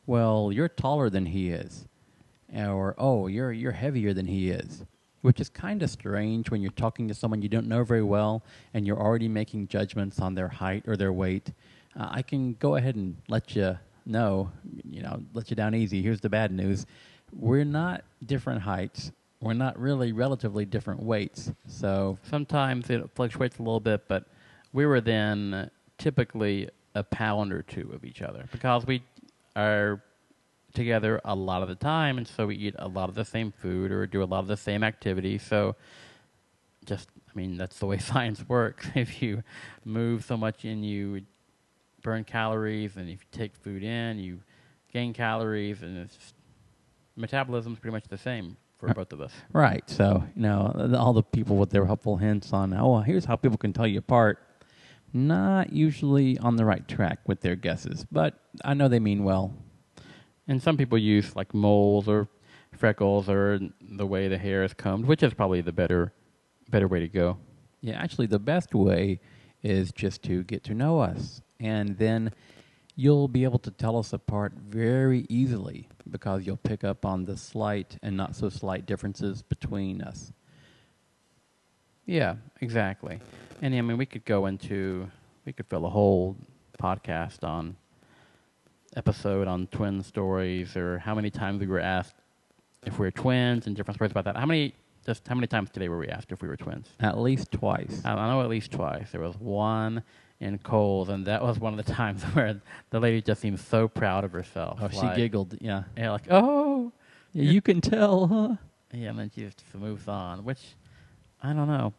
well, 0.06 0.50
you're 0.52 0.68
taller 0.68 1.08
than 1.08 1.26
he 1.26 1.50
is," 1.50 1.86
or 2.54 2.94
"Oh, 2.98 3.26
you're 3.26 3.52
you're 3.52 3.72
heavier 3.72 4.12
than 4.12 4.26
he 4.26 4.50
is," 4.50 4.84
which 5.22 5.40
is 5.40 5.48
kind 5.48 5.82
of 5.82 5.90
strange 5.90 6.50
when 6.50 6.62
you're 6.62 6.70
talking 6.72 7.08
to 7.08 7.14
someone 7.14 7.42
you 7.42 7.48
don't 7.48 7.68
know 7.68 7.84
very 7.84 8.02
well 8.02 8.42
and 8.74 8.86
you're 8.86 8.98
already 8.98 9.28
making 9.28 9.68
judgments 9.68 10.20
on 10.20 10.34
their 10.34 10.48
height 10.48 10.84
or 10.86 10.96
their 10.96 11.12
weight. 11.12 11.52
Uh, 11.98 12.08
I 12.10 12.22
can 12.22 12.54
go 12.54 12.76
ahead 12.76 12.94
and 12.96 13.16
let 13.28 13.54
you 13.54 13.78
know, 14.06 14.50
you 14.88 15.02
know, 15.02 15.22
let 15.34 15.50
you 15.50 15.56
down 15.56 15.74
easy. 15.74 16.02
Here's 16.02 16.20
the 16.20 16.28
bad 16.30 16.52
news: 16.52 16.86
we're 17.32 17.64
not 17.64 18.04
different 18.26 18.62
heights. 18.62 19.12
We're 19.40 19.54
not 19.54 19.78
really 19.78 20.12
relatively 20.12 20.66
different 20.66 21.02
weights. 21.02 21.50
So 21.66 22.18
Sometimes 22.22 22.90
it 22.90 23.08
fluctuates 23.14 23.58
a 23.58 23.62
little 23.62 23.80
bit, 23.80 24.06
but 24.06 24.24
we 24.72 24.84
were 24.84 25.00
then 25.00 25.70
typically 25.96 26.68
a 26.94 27.02
pound 27.02 27.52
or 27.52 27.62
two 27.62 27.90
of 27.94 28.04
each 28.04 28.20
other 28.20 28.44
because 28.52 28.86
we 28.86 29.02
are 29.56 30.02
together 30.74 31.20
a 31.24 31.34
lot 31.34 31.62
of 31.62 31.68
the 31.68 31.74
time, 31.74 32.18
and 32.18 32.26
so 32.26 32.46
we 32.46 32.56
eat 32.56 32.74
a 32.78 32.88
lot 32.88 33.08
of 33.08 33.14
the 33.14 33.24
same 33.24 33.52
food 33.52 33.90
or 33.90 34.06
do 34.06 34.22
a 34.22 34.24
lot 34.24 34.40
of 34.40 34.46
the 34.46 34.56
same 34.56 34.82
activities. 34.82 35.42
So, 35.42 35.76
just 36.84 37.08
I 37.28 37.32
mean, 37.34 37.56
that's 37.56 37.78
the 37.78 37.86
way 37.86 37.98
science 38.12 38.48
works. 38.48 38.88
If 38.94 39.22
you 39.22 39.42
move 39.84 40.24
so 40.24 40.36
much 40.36 40.64
and 40.64 40.84
you 40.84 41.22
burn 42.02 42.24
calories, 42.24 42.96
and 42.96 43.08
if 43.08 43.20
you 43.20 43.26
take 43.30 43.54
food 43.54 43.82
in, 43.82 44.18
you 44.18 44.40
gain 44.92 45.12
calories, 45.12 45.82
and 45.82 45.98
it's 45.98 46.34
metabolism's 47.16 47.78
pretty 47.78 47.92
much 47.92 48.04
the 48.08 48.18
same 48.18 48.56
for 48.78 48.92
both 48.94 49.12
of 49.12 49.20
us. 49.20 49.32
Right. 49.52 49.88
So, 49.88 50.24
you 50.34 50.42
know, 50.42 50.96
all 50.98 51.12
the 51.12 51.22
people 51.22 51.56
with 51.56 51.70
their 51.70 51.84
helpful 51.84 52.16
hints 52.16 52.52
on, 52.52 52.72
oh, 52.72 52.92
well, 52.92 53.00
here's 53.02 53.26
how 53.26 53.36
people 53.36 53.58
can 53.58 53.72
tell 53.72 53.86
you 53.86 53.98
apart, 53.98 54.38
not 55.12 55.72
usually 55.72 56.38
on 56.38 56.56
the 56.56 56.64
right 56.64 56.86
track 56.88 57.20
with 57.26 57.42
their 57.42 57.56
guesses. 57.56 58.06
But 58.10 58.40
I 58.64 58.74
know 58.74 58.88
they 58.88 59.00
mean 59.00 59.22
well. 59.22 59.52
And 60.50 60.60
some 60.60 60.76
people 60.76 60.98
use 60.98 61.36
like 61.36 61.54
moles 61.54 62.08
or 62.08 62.26
freckles 62.76 63.28
or 63.28 63.60
the 63.80 64.04
way 64.04 64.26
the 64.26 64.36
hair 64.36 64.64
is 64.64 64.74
combed, 64.74 65.06
which 65.06 65.22
is 65.22 65.32
probably 65.32 65.60
the 65.60 65.70
better 65.70 66.12
better 66.68 66.88
way 66.88 66.98
to 66.98 67.06
go. 67.06 67.38
Yeah, 67.82 68.02
actually, 68.02 68.26
the 68.26 68.40
best 68.40 68.74
way 68.74 69.20
is 69.62 69.92
just 69.92 70.24
to 70.24 70.42
get 70.42 70.64
to 70.64 70.74
know 70.74 70.98
us. 70.98 71.40
And 71.60 71.96
then 71.98 72.32
you'll 72.96 73.28
be 73.28 73.44
able 73.44 73.60
to 73.60 73.70
tell 73.70 73.96
us 73.96 74.12
apart 74.12 74.52
very 74.54 75.24
easily 75.28 75.88
because 76.10 76.44
you'll 76.44 76.56
pick 76.56 76.82
up 76.82 77.06
on 77.06 77.26
the 77.26 77.36
slight 77.36 77.96
and 78.02 78.16
not 78.16 78.34
so 78.34 78.48
slight 78.48 78.86
differences 78.86 79.42
between 79.42 80.02
us. 80.02 80.32
Yeah, 82.06 82.34
exactly. 82.60 83.20
And 83.62 83.72
I 83.72 83.80
mean, 83.82 83.98
we 83.98 84.06
could 84.06 84.24
go 84.24 84.46
into, 84.46 85.08
we 85.46 85.52
could 85.52 85.66
fill 85.66 85.86
a 85.86 85.90
whole 85.90 86.36
podcast 86.82 87.44
on 87.44 87.76
episode 88.96 89.46
on 89.48 89.66
twin 89.68 90.02
stories 90.02 90.76
or 90.76 90.98
how 90.98 91.14
many 91.14 91.30
times 91.30 91.60
we 91.60 91.66
were 91.66 91.80
asked 91.80 92.14
if 92.84 92.98
we 92.98 93.06
were 93.06 93.10
twins 93.10 93.66
and 93.66 93.76
different 93.76 93.96
stories 93.96 94.10
about 94.10 94.24
that. 94.24 94.36
How 94.36 94.46
many, 94.46 94.74
just 95.06 95.26
how 95.26 95.34
many 95.34 95.46
times 95.46 95.70
today 95.70 95.88
were 95.88 95.98
we 95.98 96.08
asked 96.08 96.32
if 96.32 96.42
we 96.42 96.48
were 96.48 96.56
twins? 96.56 96.88
At 97.00 97.18
least 97.18 97.52
twice. 97.52 98.02
I, 98.04 98.12
I 98.12 98.28
know 98.28 98.40
at 98.40 98.48
least 98.48 98.72
twice. 98.72 99.10
There 99.12 99.20
was 99.20 99.36
one 99.38 100.02
in 100.40 100.58
Kohl's, 100.58 101.08
and 101.10 101.26
that 101.26 101.42
was 101.42 101.58
one 101.58 101.78
of 101.78 101.84
the 101.84 101.92
times 101.94 102.22
where 102.24 102.60
the 102.90 103.00
lady 103.00 103.22
just 103.22 103.40
seemed 103.40 103.60
so 103.60 103.86
proud 103.86 104.24
of 104.24 104.32
herself. 104.32 104.78
Oh, 104.82 104.88
she 104.88 105.14
giggled. 105.14 105.56
Yeah. 105.60 105.84
Yeah, 105.96 106.12
like, 106.12 106.26
oh, 106.30 106.92
yeah. 107.32 107.50
You 107.50 107.60
can 107.60 107.80
tell, 107.80 108.26
huh? 108.26 108.56
yeah, 108.92 109.10
and 109.10 109.18
then 109.18 109.30
she 109.34 109.42
just 109.42 109.62
moves 109.74 110.08
on, 110.08 110.44
which 110.44 110.60
I 111.42 111.52
don't 111.52 111.68
know. 111.68 111.92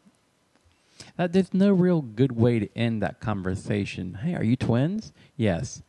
Uh, 1.17 1.27
there's 1.27 1.53
no 1.53 1.71
real 1.71 2.01
good 2.01 2.31
way 2.33 2.59
to 2.59 2.77
end 2.77 3.01
that 3.01 3.19
conversation. 3.19 4.15
Hey, 4.15 4.35
are 4.35 4.43
you 4.43 4.55
twins? 4.55 5.13
Yes. 5.35 5.81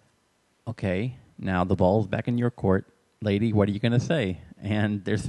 Okay. 0.69 1.17
Now 1.39 1.65
the 1.65 1.75
ball's 1.77 2.07
back 2.07 2.29
in 2.29 2.39
your 2.39 2.51
court, 2.51 2.87
lady. 3.21 3.53
What 3.53 3.69
are 3.69 3.73
you 3.73 3.81
going 3.81 3.93
to 3.93 4.01
say? 4.01 4.39
And 4.61 5.05
there's 5.05 5.29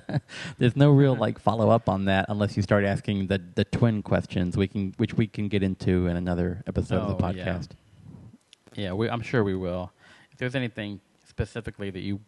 there's 0.58 0.76
no 0.76 0.90
real 0.90 1.16
like 1.26 1.38
follow 1.38 1.70
up 1.70 1.88
on 1.88 2.04
that 2.04 2.26
unless 2.28 2.56
you 2.56 2.62
start 2.62 2.84
asking 2.84 3.26
the 3.26 3.40
the 3.54 3.64
twin 3.64 4.02
questions. 4.02 4.56
We 4.56 4.68
can 4.68 4.94
which 4.98 5.14
we 5.14 5.26
can 5.26 5.48
get 5.48 5.62
into 5.62 6.06
in 6.06 6.16
another 6.16 6.62
episode 6.66 7.00
of 7.02 7.18
the 7.18 7.24
Oh, 7.24 7.30
yeah. 7.30 7.44
podcast. 7.44 7.68
Yeah, 8.74 8.92
we, 8.92 9.08
I'm 9.10 9.22
sure 9.22 9.42
we 9.42 9.56
will. 9.56 9.90
If 10.30 10.38
there's 10.38 10.54
anything 10.54 11.00
specifically 11.26 11.90
that 11.90 12.00
you 12.00 12.20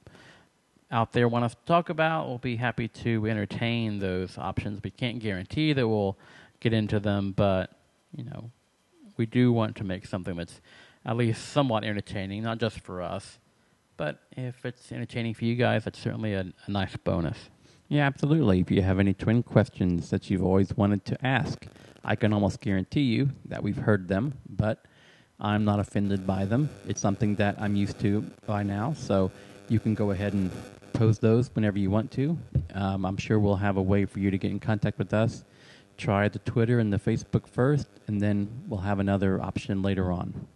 out 0.90 1.12
there 1.12 1.28
want 1.28 1.44
us 1.44 1.54
to 1.54 1.60
talk 1.66 1.88
about, 1.88 2.26
we'll 2.26 2.38
be 2.38 2.56
happy 2.56 2.88
to 2.88 3.26
entertain 3.28 4.00
those 4.00 4.36
options. 4.36 4.80
We 4.82 4.90
can't 4.90 5.20
guarantee 5.20 5.72
that 5.74 5.86
we'll 5.86 6.18
get 6.58 6.72
into 6.72 6.98
them, 6.98 7.30
but 7.36 7.70
you 8.16 8.24
know, 8.24 8.50
we 9.16 9.26
do 9.26 9.52
want 9.52 9.76
to 9.76 9.84
make 9.84 10.06
something 10.06 10.34
that's 10.36 10.60
at 11.04 11.16
least 11.16 11.48
somewhat 11.48 11.84
entertaining, 11.84 12.42
not 12.42 12.58
just 12.58 12.80
for 12.80 13.02
us, 13.02 13.38
but 13.96 14.18
if 14.36 14.64
it's 14.64 14.92
entertaining 14.92 15.34
for 15.34 15.44
you 15.44 15.54
guys, 15.54 15.84
that's 15.84 15.98
certainly 15.98 16.34
a, 16.34 16.46
a 16.66 16.70
nice 16.70 16.96
bonus. 16.96 17.50
Yeah, 17.88 18.06
absolutely. 18.06 18.60
If 18.60 18.70
you 18.70 18.82
have 18.82 18.98
any 18.98 19.14
twin 19.14 19.42
questions 19.42 20.10
that 20.10 20.30
you've 20.30 20.44
always 20.44 20.76
wanted 20.76 21.04
to 21.06 21.26
ask, 21.26 21.66
I 22.04 22.14
can 22.14 22.32
almost 22.32 22.60
guarantee 22.60 23.02
you 23.02 23.30
that 23.46 23.62
we've 23.62 23.76
heard 23.76 24.08
them, 24.08 24.34
but 24.48 24.84
I'm 25.40 25.64
not 25.64 25.80
offended 25.80 26.26
by 26.26 26.44
them. 26.44 26.70
It's 26.86 27.00
something 27.00 27.34
that 27.36 27.56
I'm 27.60 27.74
used 27.74 27.98
to 28.00 28.22
by 28.46 28.62
now, 28.62 28.92
so 28.92 29.30
you 29.68 29.80
can 29.80 29.94
go 29.94 30.12
ahead 30.12 30.34
and 30.34 30.50
pose 30.92 31.18
those 31.18 31.50
whenever 31.54 31.78
you 31.78 31.90
want 31.90 32.10
to. 32.12 32.38
Um, 32.74 33.04
I'm 33.04 33.16
sure 33.16 33.38
we'll 33.38 33.56
have 33.56 33.76
a 33.76 33.82
way 33.82 34.04
for 34.04 34.20
you 34.20 34.30
to 34.30 34.38
get 34.38 34.50
in 34.50 34.60
contact 34.60 34.98
with 34.98 35.12
us. 35.12 35.44
Try 35.96 36.28
the 36.28 36.38
Twitter 36.40 36.78
and 36.78 36.92
the 36.92 36.98
Facebook 36.98 37.46
first, 37.46 37.88
and 38.06 38.20
then 38.20 38.48
we'll 38.68 38.80
have 38.80 38.98
another 38.98 39.40
option 39.42 39.82
later 39.82 40.12
on. 40.12 40.46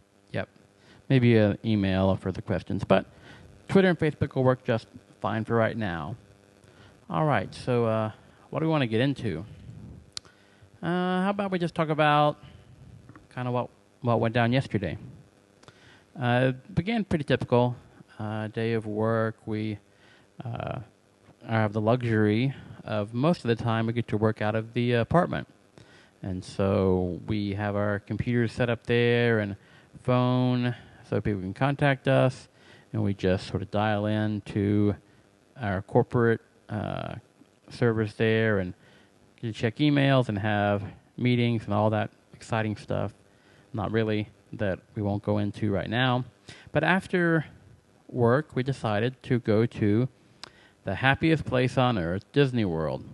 Maybe 1.08 1.36
an 1.36 1.58
email 1.64 2.06
or 2.06 2.16
further 2.16 2.40
questions. 2.40 2.84
But 2.84 3.06
Twitter 3.68 3.88
and 3.88 3.98
Facebook 3.98 4.34
will 4.34 4.44
work 4.44 4.64
just 4.64 4.88
fine 5.20 5.44
for 5.44 5.54
right 5.54 5.76
now. 5.76 6.16
All 7.10 7.24
right. 7.24 7.54
So, 7.54 7.86
uh, 7.86 8.10
what 8.50 8.60
do 8.60 8.66
we 8.66 8.70
want 8.70 8.82
to 8.82 8.86
get 8.86 9.00
into? 9.00 9.44
Uh, 10.82 11.22
how 11.22 11.30
about 11.30 11.50
we 11.50 11.58
just 11.58 11.74
talk 11.74 11.88
about 11.88 12.38
kind 13.30 13.48
of 13.48 13.54
what, 13.54 13.70
what 14.00 14.20
went 14.20 14.34
down 14.34 14.52
yesterday? 14.52 14.96
Uh, 16.18 16.52
began 16.72 17.04
pretty 17.04 17.24
typical. 17.24 17.76
Uh, 18.18 18.46
day 18.48 18.74
of 18.74 18.86
work. 18.86 19.36
We 19.44 19.78
uh, 20.44 20.78
have 21.48 21.72
the 21.72 21.80
luxury 21.80 22.54
of 22.84 23.12
most 23.12 23.44
of 23.44 23.48
the 23.48 23.56
time 23.56 23.86
we 23.86 23.92
get 23.92 24.06
to 24.08 24.16
work 24.16 24.40
out 24.40 24.54
of 24.54 24.72
the 24.72 24.92
apartment. 24.92 25.48
And 26.22 26.44
so 26.44 27.20
we 27.26 27.54
have 27.54 27.76
our 27.76 27.98
computers 27.98 28.52
set 28.52 28.70
up 28.70 28.86
there 28.86 29.40
and 29.40 29.56
phone 30.02 30.74
so 31.08 31.20
people 31.20 31.40
can 31.40 31.54
contact 31.54 32.08
us. 32.08 32.48
And 32.92 33.02
we 33.02 33.14
just 33.14 33.46
sort 33.46 33.62
of 33.62 33.70
dial 33.70 34.06
in 34.06 34.40
to 34.42 34.94
our 35.60 35.82
corporate 35.82 36.40
uh, 36.68 37.16
servers 37.68 38.14
there 38.14 38.58
and 38.58 38.74
check 39.52 39.76
emails 39.76 40.28
and 40.28 40.38
have 40.38 40.82
meetings 41.16 41.64
and 41.64 41.74
all 41.74 41.90
that 41.90 42.10
exciting 42.32 42.76
stuff. 42.76 43.12
Not 43.72 43.90
really 43.90 44.28
that 44.52 44.78
we 44.94 45.02
won't 45.02 45.22
go 45.22 45.38
into 45.38 45.72
right 45.72 45.90
now. 45.90 46.24
But 46.72 46.84
after 46.84 47.46
work, 48.08 48.54
we 48.54 48.62
decided 48.62 49.20
to 49.24 49.38
go 49.40 49.66
to 49.66 50.08
the 50.84 50.94
happiest 50.96 51.44
place 51.44 51.76
on 51.76 51.98
earth, 51.98 52.24
Disney 52.32 52.64
World. 52.64 53.04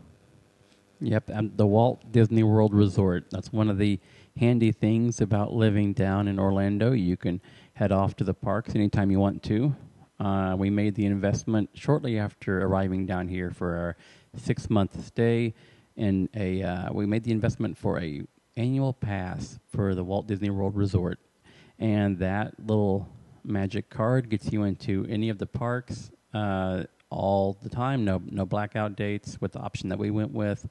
Yep, 1.01 1.31
and 1.31 1.57
the 1.57 1.67
Walt 1.67 2.13
Disney 2.13 2.43
World 2.43 2.75
Resort. 2.75 3.25
That's 3.31 3.53
one 3.53 3.71
of 3.71 3.79
the 3.79 3.99
handy 4.39 4.73
things 4.73 5.21
about 5.21 5.53
living 5.53 5.93
down 5.95 6.29
in 6.29 6.39
Orlando. 6.39 6.93
You 6.93 7.17
can 7.17 7.41
head 7.81 7.93
off 7.93 8.15
to 8.15 8.25
the 8.25 8.35
parks 8.35 8.75
anytime 8.75 9.11
you 9.11 9.19
want 9.19 9.43
to. 9.43 9.75
Uh, 10.21 10.55
we 10.55 10.69
made 10.69 10.95
the 10.95 11.07
investment 11.07 11.71
shortly 11.73 12.19
after 12.19 12.63
arriving 12.63 13.07
down 13.07 13.27
here 13.27 13.51
for 13.51 13.75
our 13.75 13.97
six 14.37 14.69
month 14.69 15.03
stay, 15.03 15.55
and 15.97 16.29
a 16.37 16.63
uh, 16.63 16.93
we 16.93 17.07
made 17.07 17.25
the 17.25 17.31
investment 17.33 17.79
for 17.79 17.99
a 17.99 18.21
annual 18.59 18.93
pass 18.93 19.59
for 19.73 19.95
the 19.95 20.05
Walt 20.05 20.27
Disney 20.27 20.51
World 20.51 20.77
Resort, 20.77 21.19
and 21.79 22.19
that 22.19 22.53
little 22.67 23.09
magic 23.45 23.89
card 23.89 24.29
gets 24.29 24.53
you 24.53 24.65
into 24.65 25.07
any 25.09 25.31
of 25.31 25.39
the 25.39 25.47
parks 25.47 26.11
uh, 26.35 26.83
all 27.09 27.57
the 27.63 27.71
time. 27.71 28.05
No 28.05 28.21
no 28.27 28.45
blackout 28.45 28.95
dates 28.95 29.41
with 29.41 29.53
the 29.53 29.59
option 29.59 29.89
that 29.89 29.99
we 29.99 30.11
went 30.11 30.33
with 30.33 30.69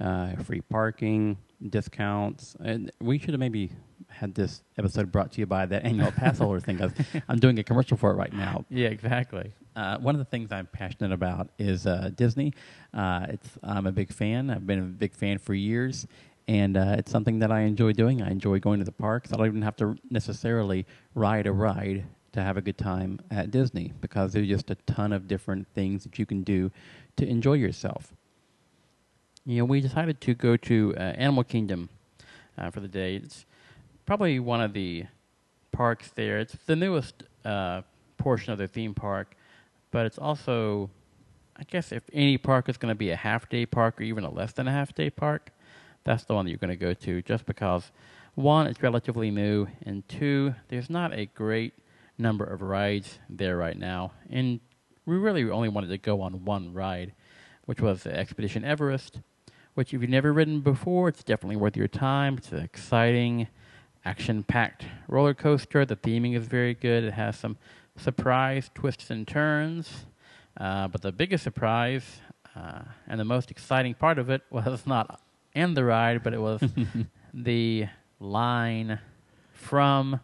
uh, 0.00 0.34
free 0.42 0.60
parking, 0.60 1.38
discounts. 1.70 2.56
And 2.58 2.90
we 3.00 3.18
should 3.18 3.30
have 3.30 3.40
maybe 3.40 3.70
had 4.08 4.34
this 4.34 4.62
episode 4.78 5.12
brought 5.12 5.32
to 5.32 5.40
you 5.40 5.46
by 5.46 5.66
that 5.66 5.84
annual 5.84 6.10
pass 6.10 6.38
holder 6.38 6.60
thing. 6.60 6.80
I'm 7.28 7.38
doing 7.38 7.58
a 7.58 7.62
commercial 7.62 7.96
for 7.96 8.10
it 8.10 8.14
right 8.14 8.32
now. 8.32 8.64
Yeah, 8.70 8.88
exactly. 8.88 9.52
Uh, 9.74 9.98
one 9.98 10.14
of 10.14 10.18
the 10.18 10.24
things 10.24 10.50
I'm 10.52 10.66
passionate 10.66 11.12
about 11.12 11.50
is 11.58 11.86
uh, 11.86 12.10
Disney. 12.14 12.54
Uh, 12.94 13.26
it's 13.28 13.50
I'm 13.62 13.86
a 13.86 13.92
big 13.92 14.12
fan. 14.12 14.50
I've 14.50 14.66
been 14.66 14.78
a 14.78 14.82
big 14.82 15.14
fan 15.14 15.38
for 15.38 15.54
years, 15.54 16.06
and 16.48 16.76
uh, 16.76 16.96
it's 16.98 17.10
something 17.10 17.40
that 17.40 17.52
I 17.52 17.60
enjoy 17.60 17.92
doing. 17.92 18.22
I 18.22 18.30
enjoy 18.30 18.58
going 18.58 18.78
to 18.78 18.84
the 18.84 18.92
parks. 18.92 19.32
I 19.32 19.36
don't 19.36 19.46
even 19.46 19.62
have 19.62 19.76
to 19.76 19.96
necessarily 20.10 20.86
ride 21.14 21.46
a 21.46 21.52
ride 21.52 22.06
to 22.32 22.42
have 22.42 22.56
a 22.56 22.62
good 22.62 22.78
time 22.78 23.18
at 23.30 23.50
Disney 23.50 23.92
because 24.00 24.32
there's 24.32 24.48
just 24.48 24.70
a 24.70 24.74
ton 24.86 25.12
of 25.12 25.26
different 25.26 25.66
things 25.74 26.04
that 26.04 26.18
you 26.18 26.26
can 26.26 26.42
do 26.42 26.70
to 27.16 27.26
enjoy 27.26 27.54
yourself. 27.54 28.12
You 29.44 29.58
know, 29.58 29.64
we 29.64 29.80
decided 29.80 30.20
to 30.22 30.34
go 30.34 30.56
to 30.56 30.94
uh, 30.96 31.00
Animal 31.00 31.44
Kingdom 31.44 31.88
uh, 32.58 32.70
for 32.70 32.80
the 32.80 32.88
day. 32.88 33.16
It's 33.16 33.46
probably 34.06 34.38
one 34.38 34.60
of 34.60 34.72
the 34.72 35.04
parks 35.72 36.10
there. 36.14 36.38
It's 36.38 36.56
the 36.66 36.76
newest 36.76 37.24
uh, 37.44 37.82
portion 38.16 38.52
of 38.52 38.58
the 38.58 38.68
theme 38.68 38.94
park, 38.94 39.36
but 39.90 40.06
it's 40.06 40.18
also, 40.18 40.90
I 41.56 41.64
guess, 41.64 41.92
if 41.92 42.04
any 42.12 42.38
park 42.38 42.68
is 42.68 42.76
going 42.76 42.90
to 42.90 42.96
be 42.96 43.10
a 43.10 43.16
half 43.16 43.48
day 43.48 43.66
park 43.66 44.00
or 44.00 44.04
even 44.04 44.24
a 44.24 44.30
less 44.30 44.52
than 44.52 44.68
a 44.68 44.72
half 44.72 44.94
day 44.94 45.10
park, 45.10 45.50
that's 46.04 46.24
the 46.24 46.34
one 46.34 46.44
that 46.44 46.50
you're 46.50 46.58
going 46.58 46.70
to 46.70 46.76
go 46.76 46.94
to 46.94 47.20
just 47.22 47.44
because, 47.46 47.90
one, 48.36 48.66
it's 48.66 48.82
relatively 48.82 49.30
new, 49.30 49.66
and 49.84 50.08
two, 50.08 50.54
there's 50.68 50.88
not 50.88 51.12
a 51.12 51.26
great 51.26 51.74
number 52.16 52.44
of 52.44 52.62
rides 52.62 53.18
there 53.28 53.56
right 53.56 53.76
now. 53.76 54.12
And 54.30 54.60
we 55.04 55.16
really 55.16 55.50
only 55.50 55.68
wanted 55.68 55.88
to 55.88 55.98
go 55.98 56.22
on 56.22 56.44
one 56.44 56.72
ride, 56.72 57.12
which 57.64 57.80
was 57.80 58.06
Expedition 58.06 58.64
Everest 58.64 59.20
which 59.76 59.92
if 59.92 60.00
you've 60.00 60.10
never 60.10 60.32
ridden 60.32 60.60
before, 60.60 61.06
it's 61.06 61.22
definitely 61.22 61.56
worth 61.56 61.76
your 61.76 61.86
time. 61.86 62.38
It's 62.38 62.50
an 62.50 62.60
exciting, 64.06 64.38
action-packed 64.38 64.84
roller 65.08 65.34
coaster. 65.34 65.84
The 65.84 65.96
theming 65.96 66.36
is 66.36 66.46
very 66.46 66.74
good. 66.74 67.04
It 67.04 67.14
has 67.14 67.36
some 67.36 67.56
surprise 67.96 68.70
twists 68.74 69.10
and 69.10 69.26
turns. 69.26 70.06
Uh, 70.56 70.88
but 70.88 71.02
the 71.02 71.12
biggest 71.12 71.44
surprise 71.44 72.20
uh, 72.54 72.82
and 73.06 73.20
the 73.20 73.24
most 73.24 73.50
exciting 73.50 73.94
part 73.94 74.18
of 74.18 74.30
it 74.30 74.42
was 74.50 74.86
not 74.86 75.20
in 75.54 75.74
the 75.74 75.84
ride, 75.84 76.22
but 76.22 76.34
it 76.34 76.40
was 76.40 76.62
the 77.34 77.86
line 78.20 78.98
from 79.52 80.20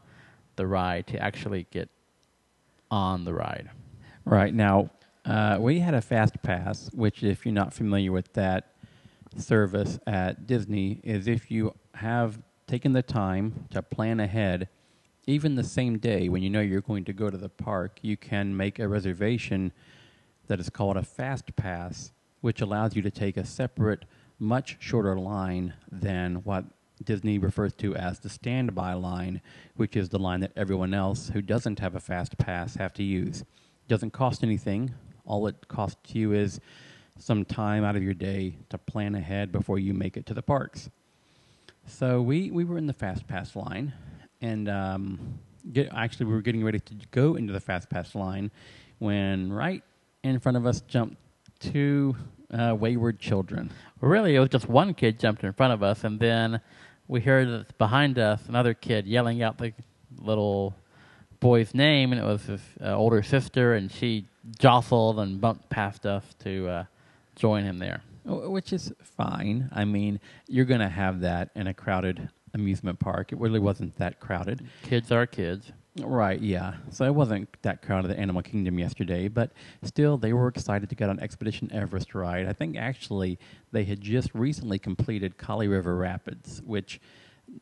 the 0.57 0.67
ride 0.67 1.07
to 1.09 1.19
actually 1.19 1.67
get 1.71 1.89
on 2.91 3.25
the 3.25 3.35
ride. 3.35 3.71
Right 4.25 4.55
now, 4.55 4.91
uh, 5.25 5.59
we 5.61 5.81
had 5.81 5.95
a 5.95 6.01
fast 6.01 6.43
pass, 6.43 6.91
which, 6.93 7.23
if 7.23 7.45
you're 7.45 7.55
not 7.55 7.73
familiar 7.73 8.13
with 8.13 8.33
that 8.35 8.73
service 9.37 9.99
at 10.07 10.47
Disney, 10.47 11.01
is 11.03 11.27
if 11.27 11.51
you 11.51 11.75
have 11.95 12.39
taken 12.73 12.95
the 12.95 13.03
time 13.03 13.67
to 13.71 13.83
plan 13.83 14.19
ahead, 14.19 14.67
even 15.27 15.57
the 15.57 15.63
same 15.63 15.99
day 15.99 16.31
when 16.31 16.43
you 16.43 16.49
know 16.49 16.63
you're 16.63 16.81
going 16.81 17.05
to 17.05 17.13
go 17.13 17.29
to 17.29 17.37
the 17.37 17.51
park, 17.51 17.99
you 18.01 18.17
can 18.17 18.57
make 18.57 18.79
a 18.79 18.89
reservation 18.89 19.71
that 20.47 20.59
is 20.59 20.71
called 20.71 20.97
a 20.97 21.03
fast 21.03 21.55
pass, 21.55 22.13
which 22.41 22.63
allows 22.63 22.97
you 22.97 23.03
to 23.03 23.11
take 23.11 23.37
a 23.37 23.45
separate, 23.45 24.07
much 24.39 24.79
shorter 24.81 25.19
line 25.19 25.75
than 25.91 26.37
what 26.45 26.65
Disney 27.05 27.37
refers 27.37 27.75
to 27.75 27.95
as 27.95 28.21
the 28.21 28.31
standby 28.31 28.95
line, 28.95 29.43
which 29.77 29.95
is 29.95 30.09
the 30.09 30.19
line 30.19 30.41
that 30.41 30.53
everyone 30.57 30.95
else 30.95 31.29
who 31.29 31.43
doesn't 31.43 31.79
have 31.79 31.95
a 31.95 32.01
fast 32.01 32.39
pass 32.39 32.77
have 32.77 32.95
to 32.95 33.03
use. 33.03 33.43
It 33.43 33.89
Doesn't 33.89 34.15
cost 34.15 34.43
anything. 34.43 34.95
All 35.27 35.47
it 35.47 35.69
costs 35.69 36.15
you 36.15 36.33
is 36.33 36.59
some 37.19 37.45
time 37.45 37.85
out 37.85 37.97
of 37.97 38.03
your 38.03 38.15
day 38.15 38.57
to 38.71 38.79
plan 38.79 39.15
ahead 39.15 39.53
before 39.53 39.79
you 39.79 39.93
make 39.93 40.17
it 40.17 40.25
to 40.25 40.33
the 40.33 40.41
parks. 40.41 40.89
So 41.87 42.23
we, 42.23 42.51
we 42.51 42.65
were 42.65 42.79
in 42.79 42.87
the 42.87 42.93
Fast 42.93 43.27
Pass 43.27 43.55
line, 43.57 43.93
and 44.41 44.69
um, 44.69 45.39
get, 45.73 45.89
actually 45.95 46.27
we 46.27 46.33
were 46.33 46.43
getting 46.43 46.65
ready 46.65 46.81
to 46.81 46.95
go 47.11 47.35
into 47.37 47.53
the 47.53 47.61
Fast 47.61 47.91
Pass 47.91 48.15
line 48.15 48.51
when 48.99 49.53
right 49.53 49.83
in 50.23 50.39
front 50.39 50.57
of 50.57 50.67
us 50.67 50.81
jumped 50.83 51.17
two 51.59 52.17
uh, 52.53 52.75
wayward 52.79 53.19
children. 53.19 53.71
Really, 54.01 54.35
it 54.35 54.41
was 54.41 54.49
just 54.49 54.69
one 54.69 54.95
kid 54.95 55.19
jumped 55.19 55.45
in 55.45 55.53
front 55.53 55.73
of 55.73 55.83
us, 55.83 56.05
and 56.05 56.19
then 56.19 56.61
we 57.09 57.21
heard 57.21 57.67
behind 57.79 58.19
us 58.19 58.41
another 58.49 58.75
kid 58.75 59.07
yelling 59.07 59.43
out 59.43 59.59
the 59.59 59.73
little 60.19 60.75
boy's 61.41 61.75
name, 61.75 62.13
and 62.13 62.21
it 62.21 62.25
was 62.25 62.45
his 62.45 62.61
uh, 62.81 62.95
older 62.95 63.23
sister, 63.23 63.75
and 63.75 63.91
she 63.91 64.27
jostled 64.59 65.19
and 65.19 65.41
bumped 65.41 65.69
past 65.69 66.07
us 66.07 66.25
to 66.45 66.69
uh, 66.69 66.85
join 67.37 67.65
him 67.65 67.79
there. 67.79 68.03
Wh- 68.25 68.51
Which 68.51 68.73
is 68.73 68.93
fine. 69.03 69.69
I 69.73 69.85
mean, 69.85 70.21
you're 70.49 70.65
going 70.65 70.81
to 70.81 70.89
have 70.89 71.21
that 71.21 71.51
in 71.55 71.67
a 71.67 71.75
crowded 71.75 72.29
amusement 72.55 72.99
park. 72.99 73.33
It 73.33 73.39
really 73.39 73.61
wasn't 73.61 73.97
that 73.99 74.21
crowded. 74.21 74.65
Kids 74.83 75.11
are 75.11 75.27
kids. 75.27 75.73
Right, 76.01 76.41
yeah. 76.41 76.75
So 76.91 77.05
it 77.05 77.15
wasn't 77.15 77.49
that 77.63 77.83
crowded 77.83 78.11
at 78.11 78.17
Animal 78.17 78.41
Kingdom 78.43 78.79
yesterday, 78.79 79.29
but 79.29 79.53
still, 79.83 80.17
they 80.17 80.33
were 80.33 80.49
excited 80.49 80.89
to 80.89 80.95
get 80.95 81.11
on 81.11 81.21
Expedition 81.21 81.71
Everest 81.71 82.15
ride. 82.15 82.47
I 82.47 82.55
think 82.55 82.79
actually 82.79 83.39
they 83.73 83.85
had 83.85 84.01
just 84.01 84.31
recently 84.35 84.79
completed 84.79 85.37
Kali 85.37 85.69
River 85.69 85.95
Rapids, 85.97 86.63
which 86.65 86.99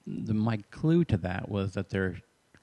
the, 0.06 0.34
my 0.34 0.58
clue 0.70 1.04
to 1.06 1.16
that 1.18 1.48
was 1.48 1.72
that 1.72 1.90
their 1.90 2.18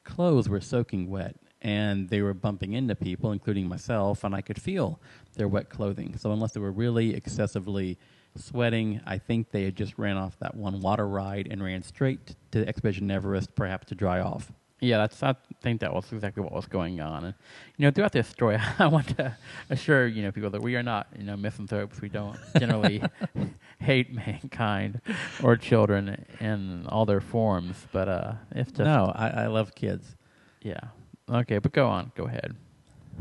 clothes 0.06 0.48
were 0.48 0.62
soaking 0.62 1.10
wet 1.10 1.36
and 1.62 2.10
they 2.10 2.22
were 2.22 2.34
bumping 2.34 2.74
into 2.74 2.96
people, 2.96 3.32
including 3.32 3.68
myself, 3.68 4.24
and 4.24 4.36
I 4.36 4.42
could 4.42 4.62
feel 4.62 5.00
their 5.36 5.48
wet 5.48 5.70
clothing. 5.70 6.18
So 6.18 6.32
unless 6.32 6.54
they 6.54 6.60
were 6.60 6.72
really 6.72 7.16
excessively 7.16 7.98
sweating, 8.36 9.02
I 9.06 9.18
think 9.18 9.52
they 9.52 9.64
had 9.64 9.76
just 9.76 9.98
ran 9.98 10.18
off 10.18 10.38
that 10.40 10.56
one 10.56 10.82
water 10.82 11.08
ride 11.08 11.48
and 11.50 11.64
ran 11.64 11.82
straight 11.84 12.36
to 12.52 12.68
Expedition 12.68 13.10
Everest, 13.10 13.56
perhaps 13.56 13.88
to 13.88 13.96
dry 13.96 14.20
off. 14.20 14.52
Yeah, 14.80 15.00
that's. 15.00 15.24
I 15.24 15.34
think 15.62 15.82
that 15.82 15.92
was 15.92 16.12
exactly 16.14 16.44
what 16.44 16.52
was 16.54 16.68
going 16.68 17.02
on. 17.02 17.26
And 17.26 17.34
you 17.78 17.86
know, 17.86 17.92
throughout 17.92 18.12
this 18.12 18.28
story, 18.28 18.60
I 18.80 18.86
want 18.86 19.18
to 19.18 19.36
assure 19.72 20.06
you 20.06 20.22
know 20.22 20.32
people 20.32 20.52
that 20.52 20.62
we 20.62 20.76
are 20.76 20.84
not 20.84 21.08
you 21.18 21.24
know 21.24 21.36
misanthropes. 21.36 22.00
We 22.00 22.10
don't 22.10 22.38
generally 22.60 23.02
hate 23.80 24.14
mankind 24.14 25.02
or 25.42 25.58
children 25.58 26.24
in 26.40 26.86
all 26.90 27.08
their 27.08 27.22
forms. 27.22 27.88
But 27.92 28.08
uh, 28.08 28.34
it's 28.52 28.72
just 28.72 28.86
no, 28.86 29.12
I, 29.16 29.30
I 29.30 29.48
love 29.48 29.74
kids. 29.74 30.16
yeah. 30.62 30.80
Okay, 31.30 31.58
but 31.58 31.74
go 31.74 31.88
on. 31.88 32.12
Go 32.16 32.26
ahead. 32.26 32.56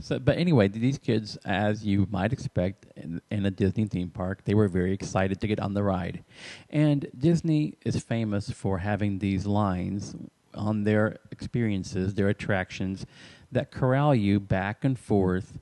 So, 0.00 0.18
but 0.18 0.36
anyway, 0.36 0.68
these 0.68 0.98
kids, 0.98 1.36
as 1.44 1.84
you 1.84 2.06
might 2.10 2.32
expect 2.32 2.86
in, 2.96 3.20
in 3.30 3.46
a 3.46 3.50
Disney 3.50 3.86
theme 3.86 4.10
park, 4.10 4.44
they 4.44 4.54
were 4.54 4.68
very 4.68 4.92
excited 4.92 5.40
to 5.40 5.46
get 5.46 5.58
on 5.58 5.74
the 5.74 5.82
ride. 5.82 6.22
And 6.70 7.06
Disney 7.18 7.78
is 7.84 7.96
famous 8.02 8.50
for 8.50 8.78
having 8.78 9.18
these 9.18 9.46
lines 9.46 10.14
on 10.54 10.84
their 10.84 11.18
experiences, 11.30 12.14
their 12.14 12.28
attractions, 12.28 13.06
that 13.52 13.70
corral 13.70 14.14
you 14.14 14.38
back 14.38 14.84
and 14.84 14.98
forth 14.98 15.58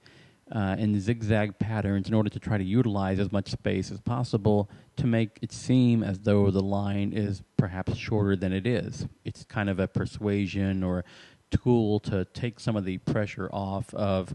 uh, 0.53 0.77
in 0.79 1.01
zigzag 1.01 1.59
patterns 1.59 2.09
in 2.09 2.15
order 2.15 2.29
to 2.29 2.39
try 2.39 2.59
to 2.59 2.65
utilize 2.65 3.19
as 3.19 3.33
much 3.33 3.51
space 3.51 3.91
as 3.91 4.01
possible 4.01 4.69
to 4.97 5.07
make 5.07 5.39
it 5.43 5.53
seem 5.53 6.03
as 6.03 6.21
though 6.21 6.51
the 6.51 6.63
line 6.63 7.13
is 7.13 7.43
perhaps 7.57 7.97
shorter 7.97 8.37
than 8.37 8.53
it 8.53 8.67
is. 8.67 9.07
It's 9.25 9.45
kind 9.45 9.71
of 9.71 9.81
a 9.81 9.89
persuasion 9.89 10.83
or 10.83 11.05
tool 11.59 12.01
to 12.01 12.25
take 12.27 12.61
some 12.61 12.77
of 12.77 12.85
the 12.85 12.99
pressure 12.99 13.49
off 13.53 13.93
of 13.95 14.35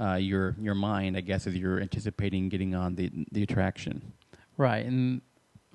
uh, 0.00 0.14
your 0.14 0.56
your 0.60 0.74
mind, 0.74 1.16
I 1.16 1.20
guess, 1.20 1.46
as 1.46 1.54
you're 1.54 1.80
anticipating 1.80 2.48
getting 2.48 2.74
on 2.74 2.94
the 2.94 3.10
the 3.32 3.42
attraction. 3.42 4.12
Right, 4.56 4.84
and 4.84 5.22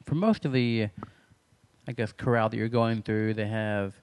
for 0.05 0.15
most 0.15 0.45
of 0.45 0.51
the, 0.51 0.89
I 1.87 1.91
guess, 1.91 2.11
corral 2.11 2.49
that 2.49 2.57
you're 2.57 2.69
going 2.69 3.01
through, 3.01 3.33
they 3.33 3.47
have 3.47 3.95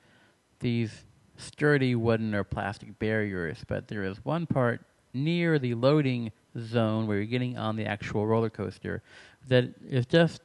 these 0.59 1.05
sturdy 1.37 1.95
wooden 1.95 2.35
or 2.35 2.45
plastic 2.45 2.99
barriers, 2.99 3.65
but 3.67 3.89
there 3.89 4.05
is 4.05 4.25
one 4.25 4.47
part 4.47 4.85
near 5.15 5.59
the 5.59 5.75
loading 5.75 6.33
zone 6.59 7.07
where 7.07 7.19
you're 7.19 7.27
getting 7.27 7.57
on 7.57 7.77
the 7.77 7.87
actual 7.87 8.27
roller 8.27 8.51
coaster 8.51 9.03
that 9.49 9.73
is 9.89 10.07
just 10.07 10.43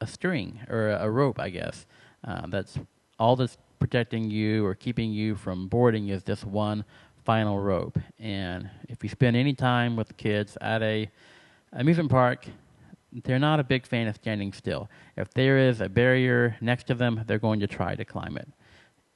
a 0.00 0.06
string 0.06 0.60
or 0.68 0.90
a, 0.90 1.10
rope, 1.10 1.38
I 1.38 1.50
guess. 1.50 1.86
Uh, 2.24 2.46
that's 2.48 2.78
all 3.18 3.36
that's 3.36 3.56
protecting 3.86 4.28
you 4.28 4.66
or 4.66 4.74
keeping 4.74 5.12
you 5.12 5.36
from 5.36 5.68
boarding 5.68 6.08
is 6.08 6.24
this 6.24 6.44
one 6.44 6.84
final 7.24 7.60
rope. 7.60 7.96
And 8.18 8.68
if 8.88 9.04
you 9.04 9.08
spend 9.08 9.36
any 9.36 9.54
time 9.54 9.94
with 9.94 10.16
kids 10.16 10.58
at 10.60 10.82
a 10.82 11.08
amusement 11.72 12.10
park, 12.10 12.46
they're 13.12 13.38
not 13.38 13.60
a 13.60 13.64
big 13.64 13.86
fan 13.86 14.08
of 14.08 14.16
standing 14.16 14.52
still. 14.52 14.90
If 15.16 15.32
there 15.34 15.56
is 15.58 15.80
a 15.80 15.88
barrier 15.88 16.56
next 16.60 16.88
to 16.88 16.94
them, 16.94 17.22
they're 17.28 17.38
going 17.38 17.60
to 17.60 17.68
try 17.68 17.94
to 17.94 18.04
climb 18.04 18.36
it. 18.36 18.48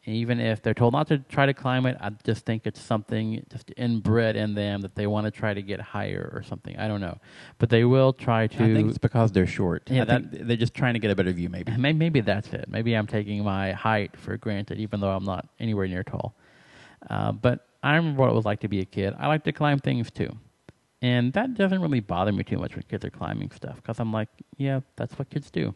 Even 0.06 0.40
if 0.40 0.62
they're 0.62 0.72
told 0.72 0.94
not 0.94 1.08
to 1.08 1.18
try 1.18 1.44
to 1.44 1.52
climb 1.52 1.84
it, 1.84 1.96
I 2.00 2.10
just 2.24 2.46
think 2.46 2.66
it's 2.66 2.80
something 2.80 3.44
just 3.50 3.70
inbred 3.76 4.34
in 4.34 4.54
them 4.54 4.80
that 4.80 4.94
they 4.94 5.06
want 5.06 5.26
to 5.26 5.30
try 5.30 5.52
to 5.52 5.60
get 5.60 5.78
higher 5.78 6.30
or 6.32 6.42
something. 6.42 6.74
I 6.78 6.88
don't 6.88 7.02
know, 7.02 7.18
but 7.58 7.68
they 7.68 7.84
will 7.84 8.14
try 8.14 8.46
to. 8.46 8.64
I 8.64 8.74
think 8.74 8.88
it's 8.88 8.98
because 8.98 9.30
they're 9.32 9.46
short. 9.46 9.90
Yeah, 9.90 10.02
I 10.02 10.06
think 10.06 10.30
they're 10.30 10.56
just 10.56 10.72
trying 10.72 10.94
to 10.94 11.00
get 11.00 11.10
a 11.10 11.14
better 11.14 11.32
view, 11.32 11.50
maybe. 11.50 11.72
Maybe, 11.76 11.98
maybe 11.98 12.20
that's 12.22 12.50
it. 12.54 12.66
Maybe 12.68 12.94
I'm 12.94 13.06
taking 13.06 13.44
my 13.44 13.72
height 13.72 14.16
for 14.16 14.38
granted, 14.38 14.78
even 14.78 15.00
though 15.00 15.10
I'm 15.10 15.24
not 15.24 15.48
anywhere 15.58 15.86
near 15.86 16.02
tall. 16.02 16.34
Uh, 17.10 17.32
but 17.32 17.66
I 17.82 17.96
remember 17.96 18.20
what 18.20 18.30
it 18.30 18.34
was 18.34 18.46
like 18.46 18.60
to 18.60 18.68
be 18.68 18.80
a 18.80 18.86
kid. 18.86 19.14
I 19.18 19.26
like 19.26 19.44
to 19.44 19.52
climb 19.52 19.78
things 19.78 20.10
too. 20.10 20.30
And 21.02 21.32
that 21.32 21.54
doesn't 21.54 21.80
really 21.80 22.00
bother 22.00 22.32
me 22.32 22.44
too 22.44 22.58
much 22.58 22.74
when 22.74 22.84
kids 22.88 23.04
are 23.04 23.10
climbing 23.10 23.50
stuff 23.50 23.76
because 23.76 24.00
I'm 24.00 24.12
like, 24.12 24.28
yeah, 24.58 24.80
that's 24.96 25.18
what 25.18 25.30
kids 25.30 25.50
do. 25.50 25.74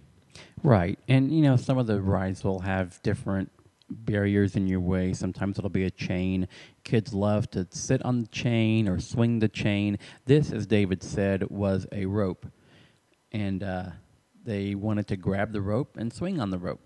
Right. 0.63 0.99
And, 1.09 1.31
you 1.31 1.43
know, 1.43 1.57
some 1.57 1.79
of 1.79 1.87
the 1.87 2.01
rides 2.01 2.45
will 2.45 2.61
have 2.61 3.01
different 3.03 3.51
barriers 3.89 4.57
in 4.57 4.67
your 4.67 4.81
way. 4.81 5.13
Sometimes 5.13 5.59
it'll 5.59 5.71
be 5.71 5.85
a 5.85 5.91
chain. 5.91 6.49
Kids 6.85 7.13
love 7.13 7.51
to 7.51 7.67
sit 7.71 8.05
on 8.05 8.23
the 8.23 8.29
chain 8.29 8.89
or 8.89 8.99
swing 8.99 9.39
the 9.39 9.49
chain. 9.49 9.99
This, 10.27 10.53
as 10.53 10.67
David 10.67 11.03
said, 11.03 11.51
was 11.51 11.87
a 11.93 12.07
rope. 12.07 12.47
And 13.33 13.63
uh, 13.63 13.87
they 14.45 14.75
wanted 14.75 15.07
to 15.09 15.17
grab 15.17 15.53
the 15.53 15.61
rope 15.61 15.97
and 15.97 16.13
swing 16.13 16.41
on 16.41 16.51
the 16.51 16.59
rope. 16.59 16.81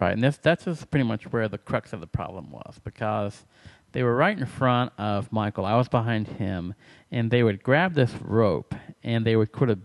Right, 0.00 0.12
and 0.12 0.22
this 0.22 0.36
that's 0.36 0.64
just 0.64 0.90
pretty 0.90 1.04
much 1.04 1.24
where 1.32 1.48
the 1.48 1.58
crux 1.58 1.92
of 1.92 2.00
the 2.00 2.06
problem 2.06 2.50
was 2.50 2.78
because 2.84 3.44
they 3.92 4.02
were 4.02 4.14
right 4.14 4.38
in 4.38 4.46
front 4.46 4.92
of 4.98 5.32
Michael. 5.32 5.64
I 5.64 5.76
was 5.76 5.88
behind 5.88 6.28
him, 6.28 6.74
and 7.10 7.30
they 7.30 7.42
would 7.42 7.62
grab 7.62 7.94
this 7.94 8.12
rope 8.22 8.74
and 9.02 9.26
they 9.26 9.36
would 9.36 9.54
sort 9.56 9.70
of 9.70 9.80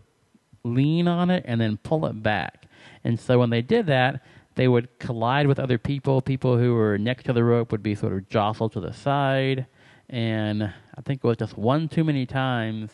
lean 0.63 1.07
on 1.07 1.29
it 1.29 1.43
and 1.47 1.59
then 1.59 1.77
pull 1.77 2.05
it 2.05 2.21
back. 2.21 2.65
And 3.03 3.19
so 3.19 3.39
when 3.39 3.49
they 3.49 3.61
did 3.61 3.87
that, 3.87 4.23
they 4.55 4.67
would 4.67 4.97
collide 4.99 5.47
with 5.47 5.59
other 5.59 5.77
people. 5.77 6.21
People 6.21 6.57
who 6.57 6.73
were 6.73 6.97
next 6.97 7.23
to 7.25 7.33
the 7.33 7.43
rope 7.43 7.71
would 7.71 7.83
be 7.83 7.95
sort 7.95 8.13
of 8.13 8.27
jostled 8.29 8.73
to 8.73 8.79
the 8.79 8.93
side, 8.93 9.67
and 10.09 10.63
I 10.63 11.01
think 11.03 11.23
it 11.23 11.27
was 11.27 11.37
just 11.37 11.57
one 11.57 11.87
too 11.87 12.03
many 12.03 12.25
times 12.25 12.91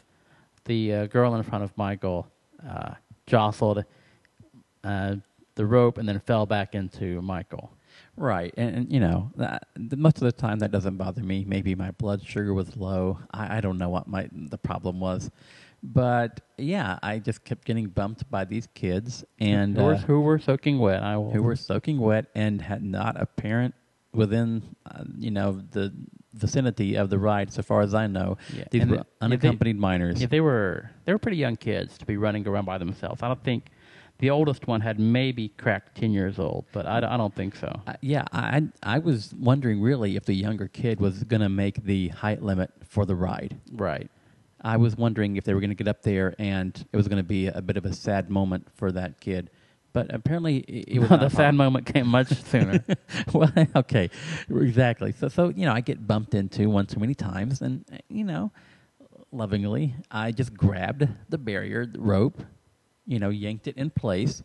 the 0.65 0.93
uh, 0.93 1.05
girl 1.07 1.35
in 1.35 1.43
front 1.43 1.63
of 1.63 1.75
Michael 1.77 2.27
uh, 2.67 2.93
jostled 3.25 3.83
uh, 4.83 5.15
the 5.55 5.65
rope 5.65 5.97
and 5.97 6.07
then 6.07 6.19
fell 6.19 6.45
back 6.45 6.75
into 6.75 7.21
Michael. 7.21 7.71
Right, 8.17 8.53
and, 8.57 8.75
and 8.75 8.91
you 8.91 8.99
know, 8.99 9.31
that, 9.35 9.67
most 9.77 10.17
of 10.17 10.23
the 10.23 10.31
time 10.31 10.59
that 10.59 10.71
doesn't 10.71 10.97
bother 10.97 11.23
me. 11.23 11.45
Maybe 11.47 11.75
my 11.75 11.91
blood 11.91 12.25
sugar 12.25 12.53
was 12.53 12.75
low. 12.75 13.19
I, 13.31 13.57
I 13.57 13.61
don't 13.61 13.77
know 13.77 13.89
what 13.89 14.07
my 14.07 14.27
the 14.31 14.57
problem 14.57 14.99
was, 14.99 15.31
but 15.83 16.41
yeah, 16.57 16.99
I 17.01 17.19
just 17.19 17.43
kept 17.43 17.65
getting 17.65 17.87
bumped 17.87 18.29
by 18.29 18.45
these 18.45 18.67
kids 18.73 19.23
and 19.39 19.75
who, 19.75 19.83
were, 19.83 19.93
uh, 19.93 19.97
who 19.97 20.21
were 20.21 20.39
soaking 20.39 20.79
wet. 20.79 21.01
I 21.03 21.17
will, 21.17 21.31
who 21.31 21.43
were 21.43 21.55
soaking 21.55 21.99
wet 21.99 22.25
and 22.35 22.61
had 22.61 22.83
not 22.83 23.19
a 23.19 23.25
parent 23.25 23.73
within, 24.13 24.61
uh, 24.85 25.03
you 25.17 25.31
know, 25.31 25.61
the 25.71 25.93
vicinity 26.33 26.95
of 26.95 27.09
the 27.09 27.17
ride. 27.17 27.51
So 27.51 27.61
far 27.61 27.81
as 27.81 27.93
I 27.93 28.07
know, 28.07 28.37
Yeah, 28.55 28.65
these 28.71 28.81
and 28.83 28.91
were 28.91 28.97
yeah, 28.97 29.03
they- 29.03 29.25
unaccompanied 29.25 29.77
minors. 29.79 30.21
Yeah, 30.21 30.27
they 30.27 30.41
were 30.41 30.91
they 31.05 31.13
were 31.13 31.19
pretty 31.19 31.37
young 31.37 31.55
kids 31.55 31.97
to 31.97 32.05
be 32.05 32.17
running 32.17 32.47
around 32.47 32.65
by 32.65 32.77
themselves. 32.77 33.23
I 33.23 33.27
don't 33.27 33.43
think 33.43 33.67
the 34.19 34.29
oldest 34.29 34.67
one 34.67 34.81
had 34.81 34.99
maybe 34.99 35.47
cracked 35.49 35.97
ten 35.97 36.11
years 36.11 36.37
old, 36.37 36.65
but 36.73 36.85
I, 36.85 36.99
don't- 36.99 37.09
I 37.11 37.17
don't 37.17 37.33
think 37.35 37.55
so. 37.55 37.81
Uh, 37.87 37.93
yeah, 38.01 38.23
I 38.31 38.61
I 38.83 38.99
was 38.99 39.33
wondering 39.39 39.81
really 39.81 40.15
if 40.15 40.25
the 40.25 40.35
younger 40.35 40.67
kid 40.67 40.99
was 40.99 41.23
going 41.23 41.41
to 41.41 41.49
make 41.49 41.83
the 41.83 42.09
height 42.09 42.43
limit 42.43 42.69
for 42.87 43.05
the 43.05 43.15
ride. 43.15 43.57
Right. 43.71 44.11
I 44.63 44.77
was 44.77 44.95
wondering 44.95 45.37
if 45.37 45.43
they 45.43 45.53
were 45.53 45.59
going 45.59 45.71
to 45.71 45.75
get 45.75 45.87
up 45.87 46.03
there 46.03 46.35
and 46.37 46.73
it 46.91 46.95
was 46.97 47.07
going 47.07 47.17
to 47.17 47.27
be 47.27 47.47
a 47.47 47.61
bit 47.61 47.77
of 47.77 47.85
a 47.85 47.93
sad 47.93 48.29
moment 48.29 48.67
for 48.75 48.91
that 48.91 49.19
kid. 49.19 49.49
But 49.93 50.13
apparently, 50.13 50.57
it, 50.59 50.95
it 50.95 50.99
was 50.99 51.09
the 51.09 51.17
not 51.17 51.25
a 51.25 51.29
sad 51.29 51.55
moment 51.55 51.85
came 51.85 52.07
much 52.07 52.27
sooner. 52.45 52.83
well, 53.33 53.51
okay, 53.75 54.09
exactly. 54.49 55.11
So, 55.11 55.27
so 55.27 55.49
you 55.49 55.65
know, 55.65 55.73
I 55.73 55.81
get 55.81 56.07
bumped 56.07 56.33
into 56.33 56.69
one 56.69 56.85
too 56.85 56.99
many 56.99 57.13
times, 57.13 57.61
and 57.61 57.83
you 58.07 58.23
know, 58.23 58.51
lovingly, 59.33 59.95
I 60.09 60.31
just 60.31 60.53
grabbed 60.53 61.07
the 61.27 61.37
barrier 61.37 61.85
the 61.85 61.99
rope, 61.99 62.41
you 63.05 63.19
know, 63.19 63.29
yanked 63.29 63.67
it 63.67 63.75
in 63.75 63.89
place, 63.89 64.43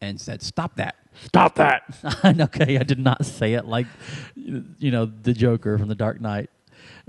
and 0.00 0.20
said, 0.20 0.42
"Stop 0.42 0.74
that." 0.76 0.96
Stop 1.24 1.56
that! 1.56 1.82
Okay, 2.40 2.78
I 2.78 2.82
did 2.82 2.98
not 2.98 3.24
say 3.24 3.54
it 3.54 3.66
like, 3.66 3.86
you 4.36 4.90
know, 4.90 5.06
the 5.06 5.32
Joker 5.32 5.78
from 5.78 5.88
The 5.88 5.94
Dark 5.94 6.20
Knight 6.20 6.50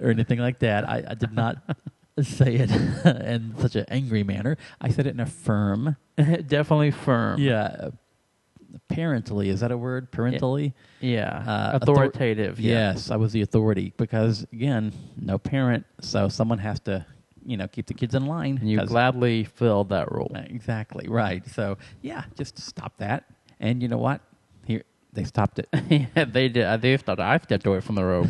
or 0.02 0.10
anything 0.10 0.40
like 0.40 0.60
that. 0.60 0.88
I, 0.88 1.04
I 1.10 1.14
did 1.14 1.32
not 1.32 1.58
say 2.24 2.56
it 2.56 2.72
in 3.06 3.56
such 3.60 3.76
an 3.76 3.86
angry 3.90 4.24
manner. 4.24 4.58
I 4.82 4.90
said 4.90 5.08
it 5.08 5.12
in 5.14 5.20
a 5.20 5.26
firm, 5.26 5.96
Definitely 6.18 6.92
firm. 6.92 7.40
yeah, 7.40 7.90
parentally. 8.88 9.50
Is 9.50 9.60
that 9.62 9.72
a 9.72 9.78
word? 9.78 10.12
Parentally. 10.12 10.74
Yeah. 11.00 11.44
Uh, 11.48 11.76
author- 11.82 11.92
Authoritative. 11.92 12.60
yeah. 12.60 12.92
Yes, 12.92 13.12
I 13.12 13.16
was 13.16 13.32
the 13.34 13.42
authority 13.42 13.94
because 13.98 14.46
again, 14.54 14.94
no 15.20 15.38
parent, 15.38 15.86
so 16.02 16.28
someone 16.30 16.60
has 16.60 16.80
to, 16.82 17.06
you 17.46 17.58
know, 17.58 17.68
keep 17.68 17.88
the 17.88 17.94
kids 17.94 18.16
in 18.16 18.26
line. 18.26 18.58
And 18.60 18.70
you 18.70 18.84
gladly 18.86 19.44
filled 19.46 19.90
that 19.90 20.12
role. 20.12 20.32
exactly 20.36 21.08
right. 21.08 21.46
So 21.50 21.78
yeah, 22.02 22.24
just 22.38 22.60
stop 22.60 22.98
that. 22.98 23.26
And 23.60 23.82
you 23.82 23.88
know 23.88 23.98
what? 23.98 24.22
Here 24.66 24.84
they 25.14 25.24
stopped 25.24 25.60
it. 25.60 25.68
yeah, 26.16 26.26
they 26.26 26.50
did. 26.50 26.64
uh, 26.66 26.78
They 26.78 26.96
stopped. 26.98 27.20
I 27.20 27.38
stepped 27.40 27.66
away 27.66 27.80
from 27.82 27.96
the 27.96 28.04
rope. 28.06 28.28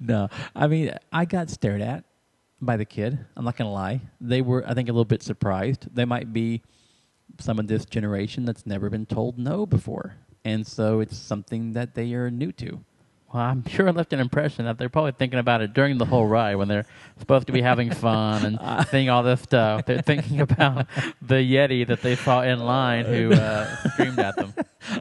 no, 0.00 0.28
I 0.56 0.66
mean 0.66 0.92
I 1.12 1.24
got 1.24 1.50
stared 1.50 1.80
at 1.80 2.04
by 2.64 2.76
the 2.76 2.84
kid. 2.84 3.18
I'm 3.36 3.44
not 3.44 3.56
gonna 3.56 3.72
lie. 3.72 4.00
They 4.20 4.42
were, 4.42 4.64
I 4.66 4.74
think, 4.74 4.88
a 4.88 4.92
little 4.92 5.04
bit 5.04 5.22
surprised. 5.22 5.94
They 5.94 6.04
might 6.04 6.32
be 6.32 6.62
some 7.40 7.58
of 7.58 7.66
this 7.66 7.84
generation 7.84 8.44
that's 8.44 8.66
never 8.66 8.90
been 8.90 9.06
told 9.06 9.38
no 9.38 9.66
before, 9.66 10.16
and 10.44 10.66
so 10.66 11.00
it's 11.00 11.16
something 11.16 11.72
that 11.72 11.94
they 11.94 12.12
are 12.14 12.30
new 12.30 12.52
to. 12.52 12.84
Well, 13.34 13.42
I'm 13.42 13.64
sure 13.68 13.88
it 13.88 13.96
left 13.96 14.12
an 14.12 14.20
impression 14.20 14.64
that 14.66 14.78
they're 14.78 14.88
probably 14.88 15.12
thinking 15.12 15.40
about 15.40 15.60
it 15.60 15.74
during 15.74 15.98
the 15.98 16.04
whole 16.04 16.26
ride 16.26 16.54
when 16.54 16.68
they're 16.68 16.86
supposed 17.18 17.48
to 17.48 17.52
be 17.52 17.60
having 17.60 17.90
fun 17.90 18.46
and 18.46 18.86
seeing 18.90 19.10
all 19.10 19.24
this 19.24 19.42
stuff. 19.42 19.84
They're 19.84 20.02
thinking 20.02 20.40
about 20.40 20.86
the 21.20 21.34
Yeti 21.34 21.86
that 21.88 22.00
they 22.00 22.14
saw 22.14 22.42
in 22.42 22.60
line 22.60 23.04
who 23.04 23.32
uh, 23.32 23.76
screamed 23.90 24.20
at 24.20 24.36
them. 24.36 24.54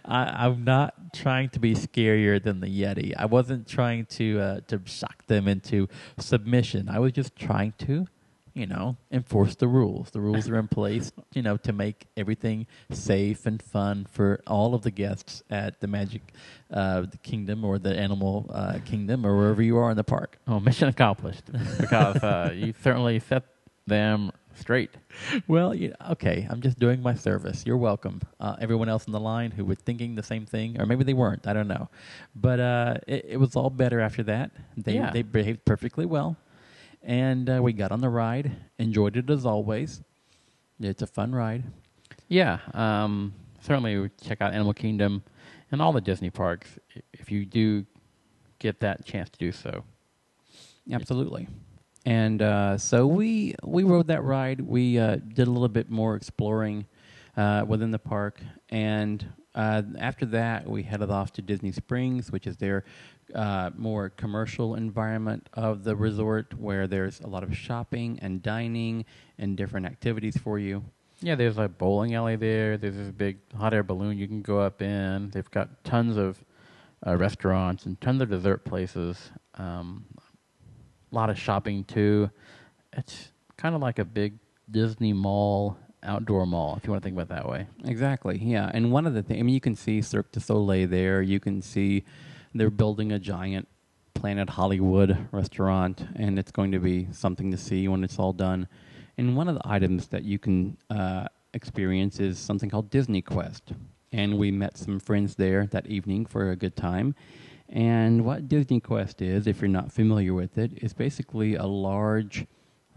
I, 0.03 0.45
I'm 0.45 0.63
not 0.63 1.13
trying 1.13 1.49
to 1.49 1.59
be 1.59 1.75
scarier 1.75 2.41
than 2.41 2.59
the 2.59 2.67
Yeti. 2.67 3.13
I 3.15 3.25
wasn't 3.25 3.67
trying 3.67 4.07
to 4.07 4.39
uh, 4.39 4.59
to 4.67 4.81
shock 4.85 5.27
them 5.27 5.47
into 5.47 5.87
submission. 6.17 6.89
I 6.89 6.97
was 6.97 7.11
just 7.11 7.35
trying 7.35 7.73
to, 7.79 8.07
you 8.53 8.67
know, 8.67 8.95
enforce 9.11 9.55
the 9.55 9.67
rules. 9.67 10.11
The 10.11 10.19
rules 10.21 10.47
are 10.49 10.57
in 10.59 10.67
place, 10.67 11.11
you 11.33 11.41
know, 11.41 11.57
to 11.57 11.73
make 11.73 12.05
everything 12.15 12.67
safe 12.91 13.45
and 13.45 13.61
fun 13.61 14.05
for 14.11 14.41
all 14.47 14.75
of 14.75 14.83
the 14.83 14.91
guests 14.91 15.41
at 15.49 15.79
the 15.79 15.87
Magic 15.87 16.21
uh, 16.71 17.01
the 17.01 17.17
Kingdom 17.17 17.63
or 17.65 17.79
the 17.79 17.95
Animal 17.97 18.49
uh, 18.53 18.79
Kingdom 18.85 19.25
or 19.25 19.35
wherever 19.37 19.61
you 19.61 19.77
are 19.77 19.89
in 19.91 19.97
the 19.97 20.03
park. 20.03 20.37
Oh, 20.47 20.59
mission 20.59 20.87
accomplished 20.87 21.43
because 21.79 22.17
uh, 22.17 22.51
you 22.55 22.73
certainly 22.83 23.19
set 23.19 23.43
them 23.87 24.31
straight. 24.55 24.91
Well, 25.47 25.73
you 25.73 25.93
okay. 26.11 26.47
I'm 26.49 26.61
just 26.61 26.77
doing 26.79 27.01
my 27.01 27.15
service. 27.15 27.65
You're 27.65 27.77
welcome. 27.77 28.21
Uh, 28.39 28.55
everyone 28.61 28.87
else 28.87 29.05
in 29.07 29.11
the 29.13 29.19
line 29.19 29.51
who 29.51 29.65
was 29.65 29.79
thinking 29.79 30.15
the 30.15 30.23
same 30.23 30.45
thing, 30.45 30.79
or 30.79 30.85
maybe 30.85 31.03
they 31.03 31.13
weren't. 31.13 31.47
I 31.47 31.53
don't 31.53 31.67
know. 31.67 31.89
But 32.35 32.59
uh, 32.59 32.95
it, 33.07 33.25
it 33.29 33.37
was 33.37 33.55
all 33.55 33.69
better 33.71 33.99
after 33.99 34.23
that. 34.23 34.51
They 34.77 34.93
Yeah. 34.93 35.09
they 35.11 35.21
behaved 35.23 35.65
perfectly 35.65 36.05
well, 36.05 36.37
and 37.03 37.49
uh, 37.49 37.59
we 37.61 37.73
got 37.73 37.91
on 37.91 38.01
the 38.01 38.09
ride. 38.09 38.51
Enjoyed 38.79 39.17
it 39.17 39.29
as 39.29 39.45
always. 39.45 40.01
It's 40.79 41.01
a 41.01 41.07
fun 41.07 41.33
ride. 41.33 41.63
Yeah, 42.27 42.59
um, 42.73 43.33
certainly 43.61 44.09
check 44.21 44.41
out 44.41 44.53
Animal 44.53 44.73
Kingdom 44.73 45.23
and 45.71 45.81
all 45.81 45.91
the 45.91 46.01
Disney 46.01 46.29
parks 46.29 46.77
if 47.13 47.31
you 47.31 47.45
do 47.45 47.85
get 48.59 48.79
that 48.79 49.05
chance 49.05 49.29
to 49.29 49.39
do 49.39 49.51
so. 49.51 49.83
Absolutely. 50.91 51.47
And 52.05 52.41
uh, 52.41 52.77
so 52.77 53.07
we 53.07 53.55
we 53.63 53.83
rode 53.83 54.07
that 54.07 54.23
ride. 54.23 54.61
We 54.61 54.99
uh, 54.99 55.17
did 55.17 55.47
a 55.47 55.51
little 55.51 55.69
bit 55.69 55.89
more 55.89 56.15
exploring 56.15 56.85
uh, 57.37 57.63
within 57.67 57.91
the 57.91 57.99
park, 57.99 58.41
and 58.69 59.25
uh, 59.55 59.83
after 59.97 60.25
that, 60.27 60.67
we 60.67 60.83
headed 60.83 61.09
off 61.09 61.31
to 61.33 61.41
Disney 61.41 61.71
Springs, 61.71 62.31
which 62.31 62.47
is 62.47 62.57
their 62.57 62.83
uh, 63.33 63.71
more 63.75 64.09
commercial 64.09 64.75
environment 64.75 65.49
of 65.53 65.83
the 65.83 65.95
resort, 65.95 66.53
where 66.59 66.87
there's 66.87 67.19
a 67.21 67.27
lot 67.27 67.43
of 67.43 67.55
shopping 67.55 68.19
and 68.21 68.41
dining 68.41 69.05
and 69.37 69.57
different 69.57 69.85
activities 69.85 70.37
for 70.37 70.59
you. 70.59 70.83
Yeah, 71.21 71.35
there's 71.35 71.57
a 71.57 71.69
bowling 71.69 72.15
alley 72.15 72.35
there. 72.35 72.77
There's 72.77 72.95
this 72.95 73.11
big 73.11 73.37
hot 73.57 73.73
air 73.73 73.83
balloon 73.83 74.17
you 74.17 74.27
can 74.27 74.41
go 74.41 74.59
up 74.59 74.81
in. 74.81 75.29
They've 75.29 75.49
got 75.51 75.83
tons 75.83 76.17
of 76.17 76.43
uh, 77.05 77.15
restaurants 77.15 77.85
and 77.85 77.99
tons 78.01 78.21
of 78.21 78.29
dessert 78.29 78.65
places. 78.65 79.31
Um, 79.55 80.05
a 81.11 81.15
lot 81.15 81.29
of 81.29 81.39
shopping 81.39 81.83
too. 81.85 82.29
It's 82.91 83.31
kind 83.57 83.75
of 83.75 83.81
like 83.81 83.99
a 83.99 84.05
big 84.05 84.33
Disney 84.69 85.13
mall, 85.13 85.77
outdoor 86.03 86.45
mall, 86.45 86.75
if 86.75 86.85
you 86.85 86.91
want 86.91 87.03
to 87.03 87.07
think 87.07 87.15
about 87.15 87.33
it 87.33 87.41
that 87.41 87.49
way. 87.49 87.67
Exactly. 87.85 88.37
Yeah, 88.39 88.69
and 88.73 88.91
one 88.91 89.05
of 89.05 89.13
the 89.13 89.23
things 89.23 89.39
I 89.39 89.43
mean, 89.43 89.55
you 89.55 89.61
can 89.61 89.75
see 89.75 90.01
Cirque 90.01 90.31
du 90.31 90.39
Soleil 90.39 90.87
there. 90.87 91.21
You 91.21 91.39
can 91.39 91.61
see 91.61 92.03
they're 92.53 92.69
building 92.69 93.11
a 93.11 93.19
giant 93.19 93.67
Planet 94.13 94.49
Hollywood 94.49 95.27
restaurant, 95.31 96.05
and 96.15 96.39
it's 96.39 96.51
going 96.51 96.71
to 96.71 96.79
be 96.79 97.07
something 97.11 97.51
to 97.51 97.57
see 97.57 97.87
when 97.87 98.03
it's 98.03 98.19
all 98.19 98.33
done. 98.33 98.67
And 99.17 99.35
one 99.35 99.47
of 99.47 99.55
the 99.55 99.67
items 99.67 100.07
that 100.07 100.23
you 100.23 100.39
can 100.39 100.77
uh, 100.89 101.27
experience 101.53 102.19
is 102.19 102.39
something 102.39 102.69
called 102.69 102.89
Disney 102.89 103.21
Quest. 103.21 103.73
And 104.11 104.37
we 104.37 104.51
met 104.51 104.77
some 104.77 104.99
friends 104.99 105.35
there 105.35 105.65
that 105.67 105.87
evening 105.87 106.25
for 106.25 106.51
a 106.51 106.55
good 106.55 106.75
time. 106.75 107.15
And 107.69 108.23
what 108.23 108.47
Disney 108.47 108.79
Quest 108.79 109.21
is, 109.21 109.47
if 109.47 109.59
you're 109.61 109.67
not 109.67 109.91
familiar 109.91 110.33
with 110.33 110.57
it, 110.57 110.71
is 110.83 110.93
basically 110.93 111.55
a 111.55 111.65
large 111.65 112.45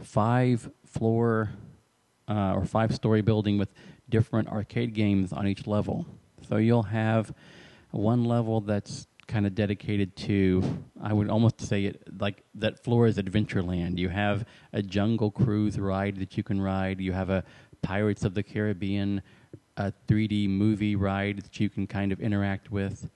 five 0.02 0.70
floor 0.84 1.50
uh, 2.28 2.52
or 2.54 2.64
five 2.64 2.94
story 2.94 3.22
building 3.22 3.56
with 3.56 3.72
different 4.08 4.48
arcade 4.48 4.92
games 4.94 5.32
on 5.32 5.46
each 5.46 5.66
level. 5.66 6.06
So 6.48 6.56
you'll 6.56 6.82
have 6.84 7.32
one 7.90 8.24
level 8.24 8.60
that's 8.60 9.06
kind 9.26 9.46
of 9.46 9.54
dedicated 9.54 10.16
to, 10.16 10.62
I 11.02 11.12
would 11.12 11.28
almost 11.28 11.60
say 11.60 11.84
it 11.84 12.02
like 12.20 12.44
that 12.54 12.82
floor 12.82 13.06
is 13.06 13.18
Adventureland. 13.18 13.98
You 13.98 14.08
have 14.08 14.44
a 14.72 14.82
Jungle 14.82 15.30
Cruise 15.30 15.78
ride 15.78 16.16
that 16.16 16.36
you 16.36 16.42
can 16.42 16.60
ride. 16.60 17.00
You 17.00 17.12
have 17.12 17.30
a 17.30 17.44
Pirates 17.82 18.24
of 18.24 18.34
the 18.34 18.42
Caribbean, 18.42 19.22
a 19.76 19.92
3D 20.08 20.48
movie 20.48 20.96
ride 20.96 21.42
that 21.42 21.60
you 21.60 21.68
can 21.68 21.86
kind 21.86 22.12
of 22.12 22.20
interact 22.20 22.70
with. 22.70 23.08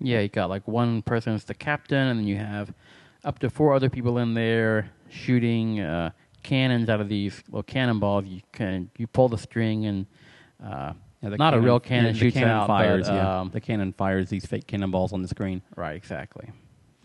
Yeah, 0.00 0.20
you 0.20 0.28
got 0.28 0.48
like 0.48 0.66
one 0.68 1.02
person 1.02 1.34
as 1.34 1.44
the 1.44 1.54
captain, 1.54 2.08
and 2.08 2.20
then 2.20 2.26
you 2.26 2.36
have 2.36 2.72
up 3.24 3.38
to 3.40 3.50
four 3.50 3.74
other 3.74 3.90
people 3.90 4.18
in 4.18 4.34
there 4.34 4.90
shooting 5.08 5.80
uh, 5.80 6.10
cannons 6.42 6.88
out 6.88 7.00
of 7.00 7.08
these 7.08 7.42
little 7.48 7.64
cannonballs. 7.64 8.26
You 8.26 8.42
can 8.52 8.90
you 8.96 9.06
pull 9.06 9.28
the 9.28 9.38
string, 9.38 9.86
and 9.86 10.06
uh, 10.64 10.92
Yeah, 11.22 11.30
the 11.30 11.36
not 11.36 11.54
a 11.54 11.60
real 11.60 11.80
cannon 11.80 12.14
shoots 12.14 12.34
cannon 12.34 12.50
out, 12.50 12.66
fires, 12.68 13.08
but, 13.08 13.14
yeah. 13.14 13.40
um, 13.40 13.50
the 13.50 13.60
cannon 13.60 13.92
fires 13.92 14.28
these 14.28 14.46
fake 14.46 14.66
cannonballs 14.66 15.12
on 15.12 15.22
the 15.22 15.28
screen. 15.28 15.62
right, 15.76 15.96
exactly. 15.96 16.50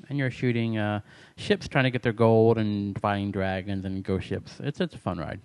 And 0.10 0.18
you're 0.20 0.30
shooting 0.30 0.78
uh, 0.78 1.00
ships 1.38 1.68
trying 1.68 1.86
to 1.86 1.90
get 1.90 2.04
their 2.04 2.14
gold 2.14 2.58
and 2.58 3.00
fighting 3.00 3.32
dragons 3.32 3.86
and 3.86 4.04
ghost 4.04 4.28
ships. 4.28 4.60
It's 4.60 4.80
it's 4.82 4.94
a 4.94 5.00
fun 5.00 5.18
ride. 5.18 5.40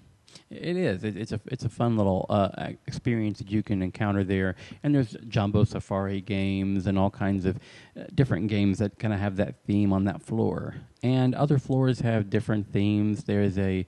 It 0.51 0.79
is. 0.79 1.05
It, 1.05 1.17
it's 1.17 1.33
a 1.33 1.41
it's 1.47 1.65
a 1.65 1.69
fun 1.69 1.99
little 1.99 2.25
uh, 2.31 2.71
experience 2.87 3.39
that 3.39 3.51
you 3.51 3.63
can 3.63 3.83
encounter 3.83 4.25
there. 4.25 4.57
And 4.83 4.95
there's 4.95 5.15
Jumbo 5.29 5.65
Safari 5.65 6.23
games 6.23 6.87
and 6.87 6.99
all 6.99 7.11
kinds 7.11 7.45
of 7.45 7.59
uh, 7.97 8.05
different 8.15 8.49
games 8.49 8.79
that 8.79 8.99
kind 8.99 9.13
of 9.13 9.21
have 9.21 9.37
that 9.37 9.57
theme 9.67 9.93
on 9.93 10.05
that 10.05 10.23
floor. 10.23 10.77
And 11.03 11.35
other 11.35 11.59
floors 11.59 12.01
have 12.01 12.31
different 12.31 12.73
themes. 12.73 13.25
There's 13.25 13.59
a 13.59 13.85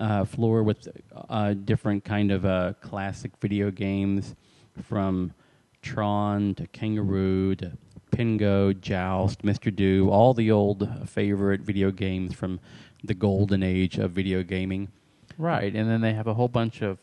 uh, 0.00 0.24
floor 0.24 0.64
with 0.64 0.88
uh, 1.28 1.54
different 1.54 2.04
kind 2.04 2.32
of 2.32 2.44
uh, 2.44 2.72
classic 2.80 3.32
video 3.40 3.70
games, 3.70 4.34
from 4.82 5.32
Tron 5.82 6.54
to 6.56 6.66
Kangaroo 6.68 7.54
to 7.56 7.72
Pengo, 8.10 8.78
Joust, 8.80 9.42
Mr. 9.42 9.74
Do, 9.74 10.08
all 10.10 10.34
the 10.34 10.50
old 10.50 11.08
favorite 11.08 11.60
video 11.60 11.90
games 11.90 12.34
from 12.34 12.60
the 13.02 13.14
golden 13.14 13.62
age 13.62 13.98
of 13.98 14.12
video 14.12 14.42
gaming. 14.42 14.88
Right, 15.38 15.74
and 15.74 15.88
then 15.90 16.00
they 16.00 16.12
have 16.14 16.26
a 16.26 16.34
whole 16.34 16.48
bunch 16.48 16.82
of, 16.82 16.98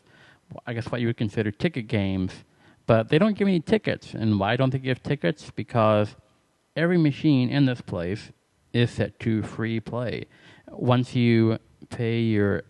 I 0.66 0.72
guess, 0.72 0.90
what 0.90 1.00
you 1.00 1.06
would 1.08 1.16
consider 1.16 1.50
ticket 1.50 1.86
games, 1.86 2.32
but 2.86 3.08
they 3.08 3.18
don't 3.18 3.36
give 3.36 3.48
any 3.48 3.60
tickets. 3.60 4.14
And 4.14 4.38
why 4.38 4.56
don't 4.56 4.70
they 4.70 4.78
give 4.78 5.02
tickets? 5.02 5.50
Because 5.54 6.16
every 6.76 6.98
machine 6.98 7.50
in 7.50 7.66
this 7.66 7.80
place 7.80 8.32
is 8.72 8.90
set 8.90 9.18
to 9.20 9.42
free 9.42 9.80
play. 9.80 10.26
Once 10.70 11.14
you 11.14 11.58
pay 11.90 12.20
your 12.20 12.62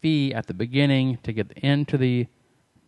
fee 0.00 0.32
at 0.32 0.46
the 0.46 0.54
beginning 0.54 1.18
to 1.22 1.32
get 1.32 1.52
into 1.52 1.98
the 1.98 2.26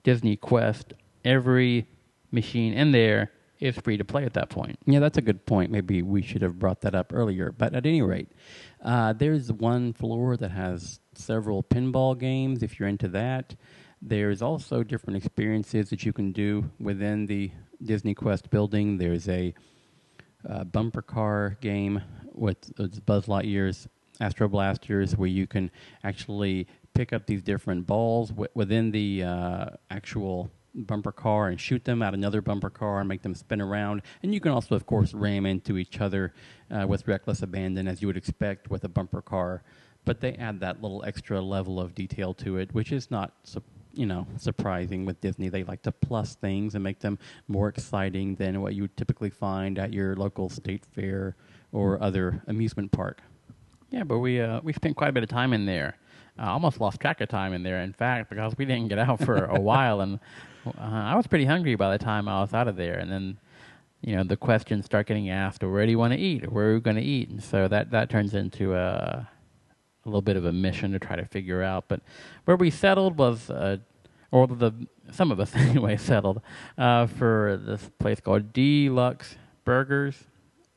Disney 0.03 0.37
Quest, 0.37 0.95
every 1.25 1.87
machine 2.33 2.73
in 2.73 2.93
there 2.93 3.31
is 3.59 3.77
free 3.77 3.99
to 3.99 4.05
play 4.05 4.25
at 4.25 4.33
that 4.33 4.49
point. 4.49 4.79
Yeah, 4.87 5.01
that's 5.01 5.19
a 5.19 5.23
good 5.23 5.45
point. 5.45 5.71
Maybe 5.71 6.01
we 6.03 6.23
should 6.23 6.41
have 6.41 6.59
brought 6.59 6.81
that 6.81 6.95
up 6.95 7.13
earlier. 7.13 7.53
But 7.53 7.75
at 7.75 7.85
any 7.85 8.01
rate, 8.01 8.29
uh, 8.83 9.13
there's 9.13 9.53
one 9.53 9.93
floor 9.93 10.37
that 10.39 10.51
has 10.51 11.01
several 11.21 11.63
pinball 11.63 12.19
games 12.19 12.63
if 12.63 12.79
you're 12.79 12.89
into 12.89 13.09
that. 13.09 13.55
There's 14.03 14.41
also 14.41 14.83
different 14.83 15.17
experiences 15.19 15.91
that 15.91 16.05
you 16.05 16.13
can 16.13 16.33
do 16.33 16.71
within 16.79 17.27
the 17.27 17.51
Disney 17.83 18.15
Quest 18.15 18.51
building. 18.51 18.97
There's 18.97 19.29
a 19.29 19.55
uh, 20.49 20.65
bumper 20.65 21.03
car 21.03 21.59
game 21.61 22.01
with 22.33 22.73
Buzz 23.05 23.27
Lightyear's 23.27 23.89
Astro 24.21 24.49
Blasters, 24.49 25.17
where 25.17 25.29
you 25.29 25.47
can 25.47 25.71
actually 26.05 26.67
pick 26.95 27.13
up 27.13 27.27
these 27.27 27.43
different 27.43 27.87
balls 27.87 28.31
w- 28.31 28.49
within 28.55 28.91
the 28.91 29.23
uh, 29.23 29.67
actual 29.91 30.51
bumper 30.75 31.13
car 31.13 31.49
and 31.49 31.61
shoot 31.61 31.85
them 31.85 32.03
at 32.03 32.15
another 32.15 32.41
bumper 32.41 32.71
car 32.71 33.01
and 33.01 33.09
make 33.09 33.23
them 33.23 33.35
spin 33.35 33.61
around. 33.61 34.03
And 34.23 34.33
you 34.33 34.41
can 34.41 34.53
also, 34.53 34.75
of 34.75 34.87
course, 34.87 35.15
ram 35.15 35.47
into 35.47 35.79
each 35.79 36.01
other 36.01 36.33
uh, 36.71 36.87
with 36.87 37.09
reckless 37.09 37.43
abandon, 37.43 37.89
as 37.89 38.01
you 38.01 38.09
would 38.09 38.17
expect 38.17 38.71
with 38.71 38.85
a 38.85 38.89
bumper 38.89 39.23
car 39.23 39.63
but 40.05 40.21
they 40.21 40.33
add 40.35 40.61
that 40.61 40.83
little 40.83 41.05
extra 41.07 41.41
level 41.41 41.81
of 41.81 41.95
detail 41.95 42.35
to 42.35 42.57
it, 42.59 42.73
which 42.75 42.93
is 42.93 43.11
not, 43.11 43.33
you 43.93 44.07
know, 44.07 44.27
surprising 44.37 45.05
with 45.05 45.21
Disney. 45.21 45.49
They 45.49 45.65
like 45.65 45.83
to 45.83 45.93
plus 45.93 46.35
things 46.35 46.75
and 46.75 46.83
make 46.83 47.01
them 47.01 47.19
more 47.49 47.69
exciting 47.69 48.37
than 48.37 48.61
what 48.61 48.75
you 48.75 48.83
would 48.83 48.97
typically 48.97 49.31
find 49.31 49.79
at 49.79 49.93
your 49.93 50.17
local 50.17 50.49
state 50.49 50.85
fair 50.95 51.37
or 51.73 52.03
other 52.03 52.43
amusement 52.47 52.93
park. 52.93 53.21
Yeah, 53.91 54.05
but 54.05 54.19
we 54.19 54.41
uh, 54.41 54.61
we 54.63 54.73
spent 54.73 54.97
quite 54.97 55.11
a 55.11 55.13
bit 55.13 55.23
of 55.23 55.29
time 55.29 55.53
in 55.53 55.67
there. 55.67 55.97
I 56.39 56.49
almost 56.49 56.81
lost 56.81 57.01
track 57.01 57.21
of 57.21 57.29
time 57.29 57.53
in 57.53 57.63
there. 57.63 57.81
In 57.81 57.93
fact, 57.93 58.31
because 58.31 58.55
we 58.57 58.65
didn't 58.65 58.89
get 58.89 58.99
out 58.99 59.23
for 59.23 59.45
a 59.45 59.61
while, 59.71 60.01
and 60.01 60.21
uh, 60.67 60.73
I 60.81 61.17
was 61.17 61.27
pretty 61.27 61.45
hungry 61.45 61.75
by 61.75 61.91
the 61.97 62.03
time 62.03 62.29
I 62.29 62.41
was 62.41 62.55
out 62.55 62.69
of 62.69 62.77
there. 62.77 62.99
And 62.99 63.11
then, 63.11 63.39
you 64.01 64.17
know, 64.17 64.25
the 64.25 64.37
questions 64.37 64.87
start 64.87 65.07
getting 65.07 65.29
asked: 65.29 65.63
"Where 65.63 65.85
do 65.85 65.91
you 65.91 65.99
want 65.99 66.13
to 66.13 66.19
eat? 66.19 66.51
Where 66.51 66.71
are 66.71 66.75
we 66.75 66.81
going 66.81 66.97
to 66.97 67.03
eat?" 67.03 67.29
And 67.31 67.43
so 67.43 67.67
that 67.69 67.91
that 67.91 68.11
turns 68.11 68.35
into 68.35 68.75
a 68.75 69.29
a 70.05 70.09
little 70.09 70.23
bit 70.23 70.37
of 70.37 70.45
a 70.45 70.53
mission 70.53 70.93
to 70.93 70.99
try 70.99 71.17
to 71.17 71.25
figure 71.25 71.63
out. 71.63 71.85
But 71.89 72.01
where 72.45 72.57
we 72.57 72.71
settled 72.71 73.19
was, 73.19 73.51
uh, 73.51 73.79
or 74.31 74.47
the 74.47 74.73
some 75.11 75.31
of 75.33 75.41
us 75.41 75.55
anyway 75.57 75.97
settled 75.97 76.41
uh, 76.79 77.07
for 77.07 77.61
this 77.65 77.91
place 77.99 78.21
called 78.21 78.53
Deluxe 78.53 79.37
Burgers, 79.65 80.25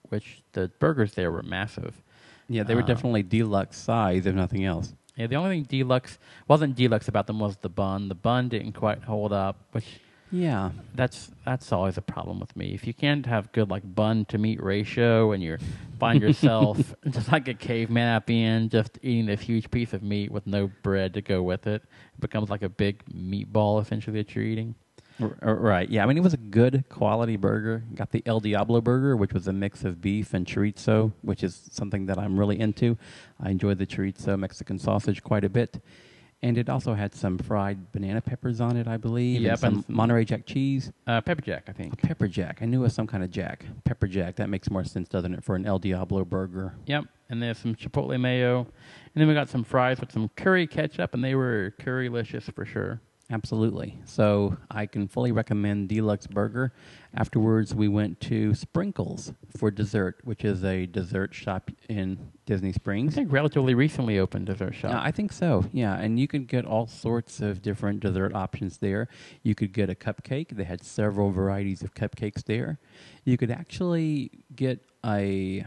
which 0.09 0.41
the 0.53 0.71
burgers 0.79 1.13
there 1.13 1.31
were 1.31 1.43
massive. 1.43 2.01
Yeah, 2.49 2.63
they 2.63 2.75
were 2.75 2.81
Uh, 2.81 2.85
definitely 2.87 3.23
deluxe 3.23 3.77
size, 3.77 4.25
if 4.25 4.35
nothing 4.35 4.65
else. 4.65 4.93
Yeah, 5.15 5.27
the 5.27 5.35
only 5.35 5.63
thing 5.63 5.63
deluxe 5.63 6.17
wasn't 6.47 6.75
deluxe 6.75 7.07
about 7.07 7.27
them 7.27 7.39
was 7.39 7.55
the 7.57 7.69
bun. 7.69 8.09
The 8.09 8.15
bun 8.15 8.49
didn't 8.49 8.73
quite 8.73 9.03
hold 9.03 9.31
up, 9.31 9.55
which 9.71 9.99
Yeah, 10.33 10.71
that's 10.95 11.29
that's 11.45 11.71
always 11.71 11.99
a 11.99 12.01
problem 12.01 12.39
with 12.39 12.55
me. 12.57 12.73
If 12.73 12.87
you 12.87 12.93
can't 12.93 13.23
have 13.27 13.51
good 13.51 13.69
like 13.69 13.83
bun 13.95 14.25
to 14.25 14.39
meat 14.39 14.61
ratio, 14.63 15.31
and 15.31 15.43
you 15.43 15.59
find 15.99 16.23
yourself 16.23 16.95
just 17.11 17.31
like 17.31 17.47
a 17.47 17.53
caveman 17.53 18.07
at 18.07 18.25
the 18.25 18.43
end, 18.43 18.71
just 18.71 18.97
eating 19.03 19.27
this 19.27 19.41
huge 19.41 19.69
piece 19.69 19.93
of 19.93 20.01
meat 20.01 20.31
with 20.31 20.47
no 20.47 20.71
bread 20.81 21.13
to 21.13 21.21
go 21.21 21.43
with 21.43 21.67
it, 21.67 21.83
it 21.83 22.19
becomes 22.19 22.49
like 22.49 22.63
a 22.63 22.69
big 22.69 23.05
meatball 23.05 23.79
essentially 23.79 24.17
that 24.23 24.33
you're 24.33 24.43
eating. 24.43 24.73
R- 25.21 25.55
right. 25.55 25.87
Yeah, 25.87 26.01
I 26.01 26.07
mean, 26.07 26.17
it 26.17 26.23
was 26.23 26.33
a 26.33 26.37
good 26.37 26.85
quality 26.89 27.35
burger. 27.35 27.83
Got 27.93 28.09
the 28.09 28.23
El 28.25 28.39
Diablo 28.39 28.81
burger, 28.81 29.15
which 29.15 29.33
was 29.33 29.47
a 29.47 29.53
mix 29.53 29.83
of 29.83 30.01
beef 30.01 30.33
and 30.33 30.47
chorizo, 30.47 31.11
which 31.21 31.43
is 31.43 31.69
something 31.71 32.07
that 32.07 32.17
I'm 32.17 32.39
really 32.39 32.59
into. 32.59 32.97
I 33.39 33.51
enjoy 33.51 33.75
the 33.75 33.85
chorizo 33.85 34.37
Mexican 34.39 34.79
sausage 34.79 35.21
quite 35.21 35.43
a 35.43 35.49
bit. 35.49 35.79
And 36.43 36.57
it 36.57 36.69
also 36.69 36.93
had 36.93 37.15
some 37.15 37.37
fried 37.37 37.93
banana 37.93 38.19
peppers 38.19 38.59
on 38.59 38.75
it, 38.75 38.85
I 38.85 38.97
believe. 38.97 39.41
Yep, 39.41 39.51
and 39.51 39.59
some 39.59 39.85
and 39.87 39.89
Monterey 39.89 40.25
Jack 40.25 40.45
cheese. 40.45 40.91
Uh, 41.07 41.21
pepper 41.21 41.41
jack, 41.41 41.63
I 41.69 41.71
think. 41.71 41.97
Pepper 42.01 42.27
Jack. 42.27 42.59
I 42.61 42.65
knew 42.65 42.81
it 42.81 42.83
was 42.83 42.93
some 42.93 43.07
kind 43.07 43.23
of 43.23 43.31
Jack. 43.31 43.65
Pepper 43.85 44.07
Jack. 44.07 44.35
That 44.35 44.49
makes 44.49 44.69
more 44.69 44.83
sense, 44.83 45.07
doesn't 45.07 45.33
it, 45.33 45.43
for 45.43 45.55
an 45.55 45.65
El 45.65 45.79
Diablo 45.79 46.25
burger? 46.25 46.75
Yep, 46.85 47.05
and 47.29 47.41
there's 47.41 47.57
some 47.57 47.75
chipotle 47.75 48.19
mayo, 48.19 48.59
and 48.59 49.21
then 49.21 49.27
we 49.29 49.33
got 49.33 49.47
some 49.47 49.63
fries 49.63 50.01
with 50.01 50.11
some 50.11 50.29
curry 50.35 50.67
ketchup, 50.67 51.13
and 51.13 51.23
they 51.23 51.33
were 51.33 51.73
curry 51.79 52.09
currylicious 52.09 52.53
for 52.53 52.65
sure. 52.65 52.99
Absolutely. 53.33 53.97
So 54.05 54.57
I 54.69 54.85
can 54.85 55.07
fully 55.07 55.31
recommend 55.31 55.89
Deluxe 55.89 56.27
Burger. 56.27 56.71
Afterwards, 57.15 57.73
we 57.73 57.87
went 57.87 58.19
to 58.21 58.53
Sprinkles 58.53 59.33
for 59.57 59.71
dessert, 59.71 60.19
which 60.23 60.45
is 60.45 60.63
a 60.63 60.85
dessert 60.85 61.33
shop 61.33 61.71
in 61.89 62.29
Disney 62.45 62.71
Springs. 62.71 63.15
I 63.15 63.21
think 63.21 63.31
relatively 63.31 63.73
recently 63.73 64.19
opened 64.19 64.45
dessert 64.45 64.75
shop. 64.75 64.93
Uh, 64.93 64.99
I 65.01 65.09
think 65.09 65.31
so, 65.33 65.65
yeah. 65.73 65.97
And 65.97 66.19
you 66.19 66.27
could 66.27 66.47
get 66.47 66.63
all 66.63 66.85
sorts 66.85 67.41
of 67.41 67.63
different 67.63 68.01
dessert 68.01 68.35
options 68.35 68.77
there. 68.77 69.07
You 69.41 69.55
could 69.55 69.73
get 69.73 69.89
a 69.89 69.95
cupcake. 69.95 70.55
They 70.55 70.65
had 70.65 70.83
several 70.83 71.31
varieties 71.31 71.81
of 71.81 71.95
cupcakes 71.95 72.43
there. 72.43 72.77
You 73.25 73.37
could 73.37 73.49
actually 73.49 74.29
get 74.55 74.85
a 75.03 75.65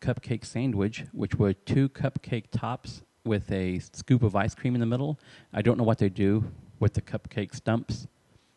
cupcake 0.00 0.44
sandwich, 0.44 1.04
which 1.12 1.36
were 1.36 1.52
two 1.52 1.88
cupcake 1.88 2.46
tops 2.50 3.02
with 3.24 3.52
a 3.52 3.78
scoop 3.78 4.24
of 4.24 4.34
ice 4.34 4.56
cream 4.56 4.74
in 4.74 4.80
the 4.80 4.86
middle. 4.86 5.20
I 5.52 5.62
don't 5.62 5.78
know 5.78 5.84
what 5.84 5.98
they 5.98 6.08
do 6.08 6.50
with 6.80 6.94
the 6.94 7.02
cupcake 7.02 7.54
stumps. 7.54 8.08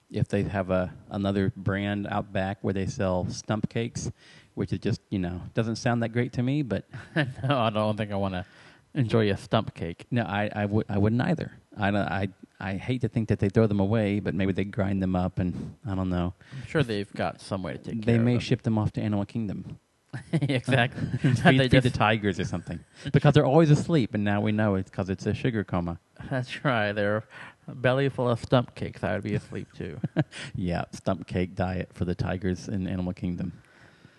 If 0.09 0.27
they 0.27 0.43
have 0.43 0.69
a 0.69 0.93
another 1.09 1.51
brand 1.55 2.07
out 2.07 2.31
back 2.31 2.59
where 2.61 2.73
they 2.73 2.85
sell 2.85 3.27
stump 3.29 3.67
cakes, 3.69 4.11
which 4.53 4.71
is 4.71 4.79
just 4.79 5.01
you 5.09 5.19
know 5.19 5.41
doesn't 5.53 5.75
sound 5.77 6.01
that 6.03 6.09
great 6.09 6.33
to 6.33 6.43
me, 6.43 6.61
but 6.61 6.85
no, 7.15 7.25
I 7.59 7.69
don't 7.71 7.97
think 7.97 8.11
I 8.11 8.15
want 8.15 8.33
to 8.35 8.45
enjoy 8.93 9.31
a 9.31 9.37
stump 9.37 9.73
cake. 9.73 10.05
no, 10.11 10.21
I, 10.21 10.51
I 10.55 10.65
would 10.65 10.85
I 10.89 10.97
wouldn't 10.99 11.21
either. 11.21 11.51
I, 11.77 11.89
don't- 11.89 12.07
I 12.07 12.29
I 12.59 12.73
hate 12.75 13.01
to 13.01 13.09
think 13.09 13.27
that 13.29 13.39
they 13.39 13.49
throw 13.49 13.65
them 13.65 13.79
away, 13.79 14.19
but 14.19 14.35
maybe 14.35 14.51
they 14.53 14.63
grind 14.65 15.01
them 15.01 15.15
up, 15.15 15.39
and 15.39 15.73
I 15.87 15.95
don't 15.95 16.09
know. 16.09 16.33
I'm 16.61 16.67
sure 16.67 16.83
they've 16.83 17.11
got 17.13 17.41
some 17.41 17.63
way 17.63 17.73
to 17.73 17.77
take 17.79 17.85
them 17.93 18.01
They 18.01 18.19
may 18.19 18.35
of 18.35 18.43
ship 18.43 18.61
them 18.61 18.77
off 18.77 18.91
to 18.93 19.01
Animal 19.01 19.25
Kingdom, 19.25 19.79
exactly. 20.33 21.07
feed, 21.33 21.59
they 21.59 21.67
feed 21.69 21.81
the 21.83 21.89
tigers 21.89 22.39
or 22.39 22.45
something, 22.45 22.79
because 23.11 23.33
they're 23.33 23.45
always 23.47 23.71
asleep, 23.71 24.13
and 24.13 24.23
now 24.23 24.39
we 24.41 24.51
know 24.51 24.75
it's 24.75 24.91
because 24.91 25.09
it's 25.09 25.25
a 25.25 25.33
sugar 25.33 25.63
coma. 25.63 25.99
That's 26.29 26.63
right. 26.63 26.91
They're 26.93 27.23
a 27.67 27.75
belly 27.75 28.09
full 28.09 28.29
of 28.29 28.39
stump 28.39 28.75
cakes. 28.75 29.03
I 29.03 29.13
would 29.13 29.23
be 29.23 29.35
asleep 29.35 29.67
too. 29.73 29.99
Yeah, 30.55 30.85
stump 30.91 31.27
cake 31.27 31.55
diet 31.55 31.89
for 31.93 32.05
the 32.05 32.15
tigers 32.15 32.67
in 32.67 32.87
Animal 32.87 33.13
Kingdom. 33.13 33.53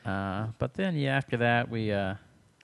uh, 0.05 0.49
but 0.59 0.75
then, 0.75 0.97
yeah, 0.97 1.17
after 1.17 1.37
that, 1.39 1.69
we 1.69 1.93
uh, 1.93 2.15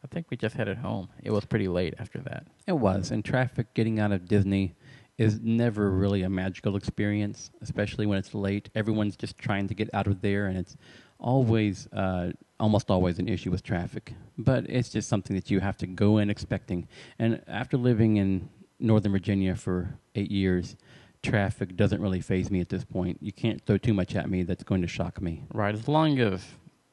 I 0.03 0.07
think 0.09 0.27
we 0.31 0.37
just 0.37 0.57
headed 0.57 0.79
home. 0.79 1.09
It 1.23 1.31
was 1.31 1.45
pretty 1.45 1.69
late 1.69 1.95
after 1.99 2.19
that. 2.21 2.47
It 2.67 2.73
was, 2.73 3.11
and 3.11 3.25
traffic 3.25 3.73
getting 3.75 4.01
out 4.01 4.13
of 4.13 4.27
Disney 4.27 4.75
is 5.19 5.39
never 5.43 5.91
really 5.91 6.23
a 6.23 6.31
magical 6.31 6.77
experience, 6.77 7.51
especially 7.61 8.07
when 8.07 8.17
it's 8.19 8.35
late. 8.35 8.71
Everyone's 8.75 9.17
just 9.17 9.37
trying 9.37 9.69
to 9.69 9.75
get 9.75 9.91
out 9.93 10.07
of 10.07 10.23
there, 10.23 10.47
and 10.47 10.57
it's 10.57 10.77
always, 11.19 11.87
uh, 11.93 12.33
almost 12.59 12.91
always, 12.91 13.19
an 13.19 13.29
issue 13.29 13.51
with 13.51 13.63
traffic. 13.63 14.15
But 14.39 14.65
it's 14.71 14.89
just 14.89 15.09
something 15.11 15.37
that 15.37 15.51
you 15.51 15.61
have 15.61 15.77
to 15.79 15.87
go 15.87 16.17
in 16.17 16.31
expecting. 16.31 16.89
And 17.19 17.43
after 17.47 17.77
living 17.77 18.17
in 18.17 18.49
Northern 18.81 19.13
Virginia 19.13 19.55
for 19.55 19.99
eight 20.15 20.31
years, 20.31 20.77
traffic 21.23 21.77
doesn't 21.77 22.01
really 22.01 22.21
phase 22.21 22.51
me 22.51 22.61
at 22.61 22.69
this 22.69 22.85
point. 22.85 23.19
You 23.21 23.33
can't 23.33 23.65
throw 23.65 23.79
too 23.79 23.95
much 23.95 24.17
at 24.17 24.29
me 24.31 24.43
that's 24.43 24.65
going 24.65 24.83
to 24.83 24.89
shock 24.89 25.21
me. 25.21 25.45
Right. 25.53 25.75
As 25.75 25.89
long 25.89 26.19
as 26.19 26.45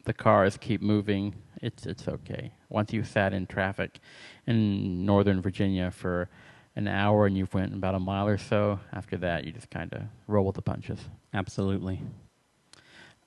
the 0.05 0.13
cars 0.13 0.57
keep 0.57 0.81
moving, 0.81 1.35
it's 1.61 1.85
it's 1.85 2.07
okay. 2.07 2.53
Once 2.69 2.93
you've 2.93 3.07
sat 3.07 3.33
in 3.33 3.47
traffic 3.47 3.99
in 4.45 5.05
Northern 5.05 5.41
Virginia 5.41 5.91
for 5.91 6.29
an 6.75 6.87
hour 6.87 7.25
and 7.25 7.37
you've 7.37 7.53
went 7.53 7.73
about 7.73 7.95
a 7.95 7.99
mile 7.99 8.27
or 8.27 8.37
so, 8.37 8.79
after 8.93 9.17
that 9.17 9.45
you 9.45 9.51
just 9.51 9.69
kind 9.69 9.91
of 9.93 10.03
roll 10.27 10.45
with 10.45 10.55
the 10.55 10.61
punches. 10.61 10.99
Absolutely. 11.33 12.01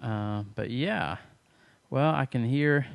Uh, 0.02 0.44
but 0.54 0.70
yeah, 0.70 1.16
well, 1.90 2.14
I 2.14 2.24
can 2.24 2.44
hear 2.44 2.86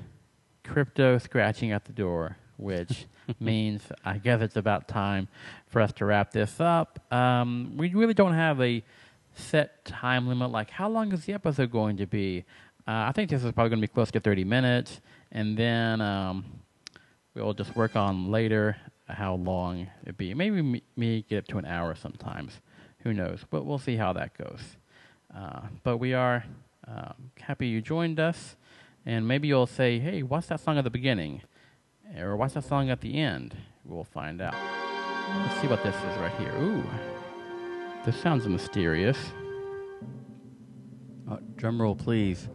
crypto 0.64 1.18
scratching 1.18 1.72
at 1.72 1.86
the 1.86 1.94
door, 1.94 2.38
which 2.58 3.06
means 3.40 3.82
I 4.04 4.18
guess 4.18 4.42
it's 4.42 4.56
about 4.56 4.88
time 4.88 5.28
for 5.68 5.82
us 5.82 5.92
to 5.94 6.06
wrap 6.06 6.32
this 6.32 6.60
up. 6.60 7.00
Um, 7.12 7.74
we 7.78 7.94
really 7.94 8.14
don't 8.14 8.34
have 8.34 8.62
a 8.62 8.84
set 9.36 9.86
time 9.86 10.28
limit. 10.28 10.52
Like, 10.52 10.70
how 10.70 10.90
long 10.90 11.12
is 11.12 11.26
the 11.26 11.34
episode 11.34 11.72
going 11.72 11.98
to 11.98 12.06
be? 12.06 12.46
Uh, 12.88 13.10
I 13.10 13.12
think 13.12 13.30
this 13.30 13.44
is 13.44 13.52
probably 13.52 13.70
going 13.70 13.82
to 13.82 13.88
be 13.88 13.94
close 13.94 14.12
to 14.12 14.20
30 14.20 14.44
minutes, 14.44 15.02
and 15.32 15.58
then 15.58 16.02
um, 16.02 16.46
we'll 17.34 17.54
just 17.54 17.76
work 17.76 17.96
on 17.96 18.32
later 18.32 18.78
how 19.08 19.36
long 19.36 19.88
it 20.06 20.18
be. 20.18 20.34
Maybe 20.34 20.62
me, 20.62 20.84
me 20.96 21.26
get 21.28 21.40
up 21.40 21.48
to 21.48 21.58
an 21.58 21.66
hour 21.66 21.96
sometimes. 21.96 22.60
Who 23.00 23.14
knows? 23.14 23.46
But 23.50 23.66
we'll 23.66 23.80
see 23.80 23.96
how 23.96 24.14
that 24.14 24.38
goes. 24.38 24.62
Uh, 25.36 25.62
but 25.84 25.98
we 25.98 26.14
are 26.14 26.46
um, 26.88 27.32
happy 27.40 27.68
you 27.68 27.82
joined 27.82 28.20
us, 28.20 28.56
and 29.06 29.28
maybe 29.28 29.48
you'll 29.48 29.68
say, 29.68 30.00
"Hey, 30.00 30.24
what's 30.24 30.48
that 30.48 30.60
song 30.60 30.78
at 30.78 30.84
the 30.84 30.90
beginning?" 30.90 31.42
Or 32.18 32.36
"What's 32.36 32.54
that 32.54 32.64
song 32.64 32.90
at 32.90 33.02
the 33.02 33.18
end?" 33.18 33.56
We'll 33.84 34.04
find 34.04 34.42
out. 34.42 34.56
Let's 35.42 35.60
see 35.62 35.68
what 35.68 35.84
this 35.84 35.96
is 35.96 36.18
right 36.18 36.34
here. 36.40 36.54
Ooh, 36.62 36.84
this 38.06 38.16
sounds 38.18 38.48
mysterious. 38.48 39.18
Uh, 41.30 41.38
drum 41.56 41.82
roll, 41.82 41.96
please. 41.96 42.50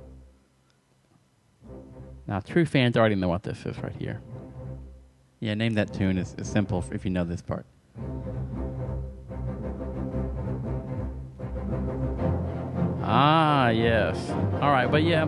Now, 2.26 2.38
true 2.38 2.64
fans 2.64 2.96
already 2.96 3.16
know 3.16 3.28
what 3.28 3.42
this 3.42 3.66
is 3.66 3.76
right 3.78 3.94
here. 3.98 4.22
Yeah, 5.40 5.54
name 5.54 5.74
that 5.74 5.92
tune. 5.92 6.18
It's, 6.18 6.34
it's 6.38 6.48
simple 6.48 6.84
if 6.92 7.04
you 7.04 7.10
know 7.10 7.24
this 7.24 7.42
part. 7.42 7.66
Ah, 13.02 13.70
yes. 13.70 14.30
All 14.60 14.70
right, 14.70 14.88
but 14.88 15.02
yeah, 15.02 15.24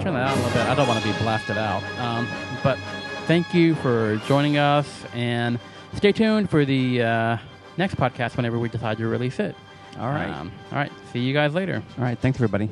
turn 0.00 0.14
that 0.14 0.28
out 0.28 0.36
a 0.36 0.40
little 0.40 0.52
bit. 0.52 0.66
I 0.68 0.74
don't 0.76 0.86
want 0.86 1.02
to 1.02 1.12
be 1.12 1.18
blasted 1.18 1.58
out. 1.58 1.82
Um, 1.98 2.28
but 2.62 2.78
thank 3.26 3.54
you 3.54 3.74
for 3.76 4.16
joining 4.26 4.58
us, 4.58 5.04
and 5.14 5.58
stay 5.94 6.12
tuned 6.12 6.50
for 6.50 6.64
the 6.64 7.02
uh, 7.02 7.36
next 7.76 7.96
podcast 7.96 8.36
whenever 8.36 8.58
we 8.58 8.68
decide 8.68 8.98
to 8.98 9.06
release 9.06 9.38
it. 9.38 9.54
All 9.98 10.10
right. 10.10 10.30
Um, 10.30 10.50
all 10.70 10.78
right. 10.78 10.92
See 11.12 11.20
you 11.20 11.32
guys 11.32 11.54
later. 11.54 11.82
All 11.98 12.04
right. 12.04 12.18
Thanks, 12.18 12.36
everybody. 12.38 12.70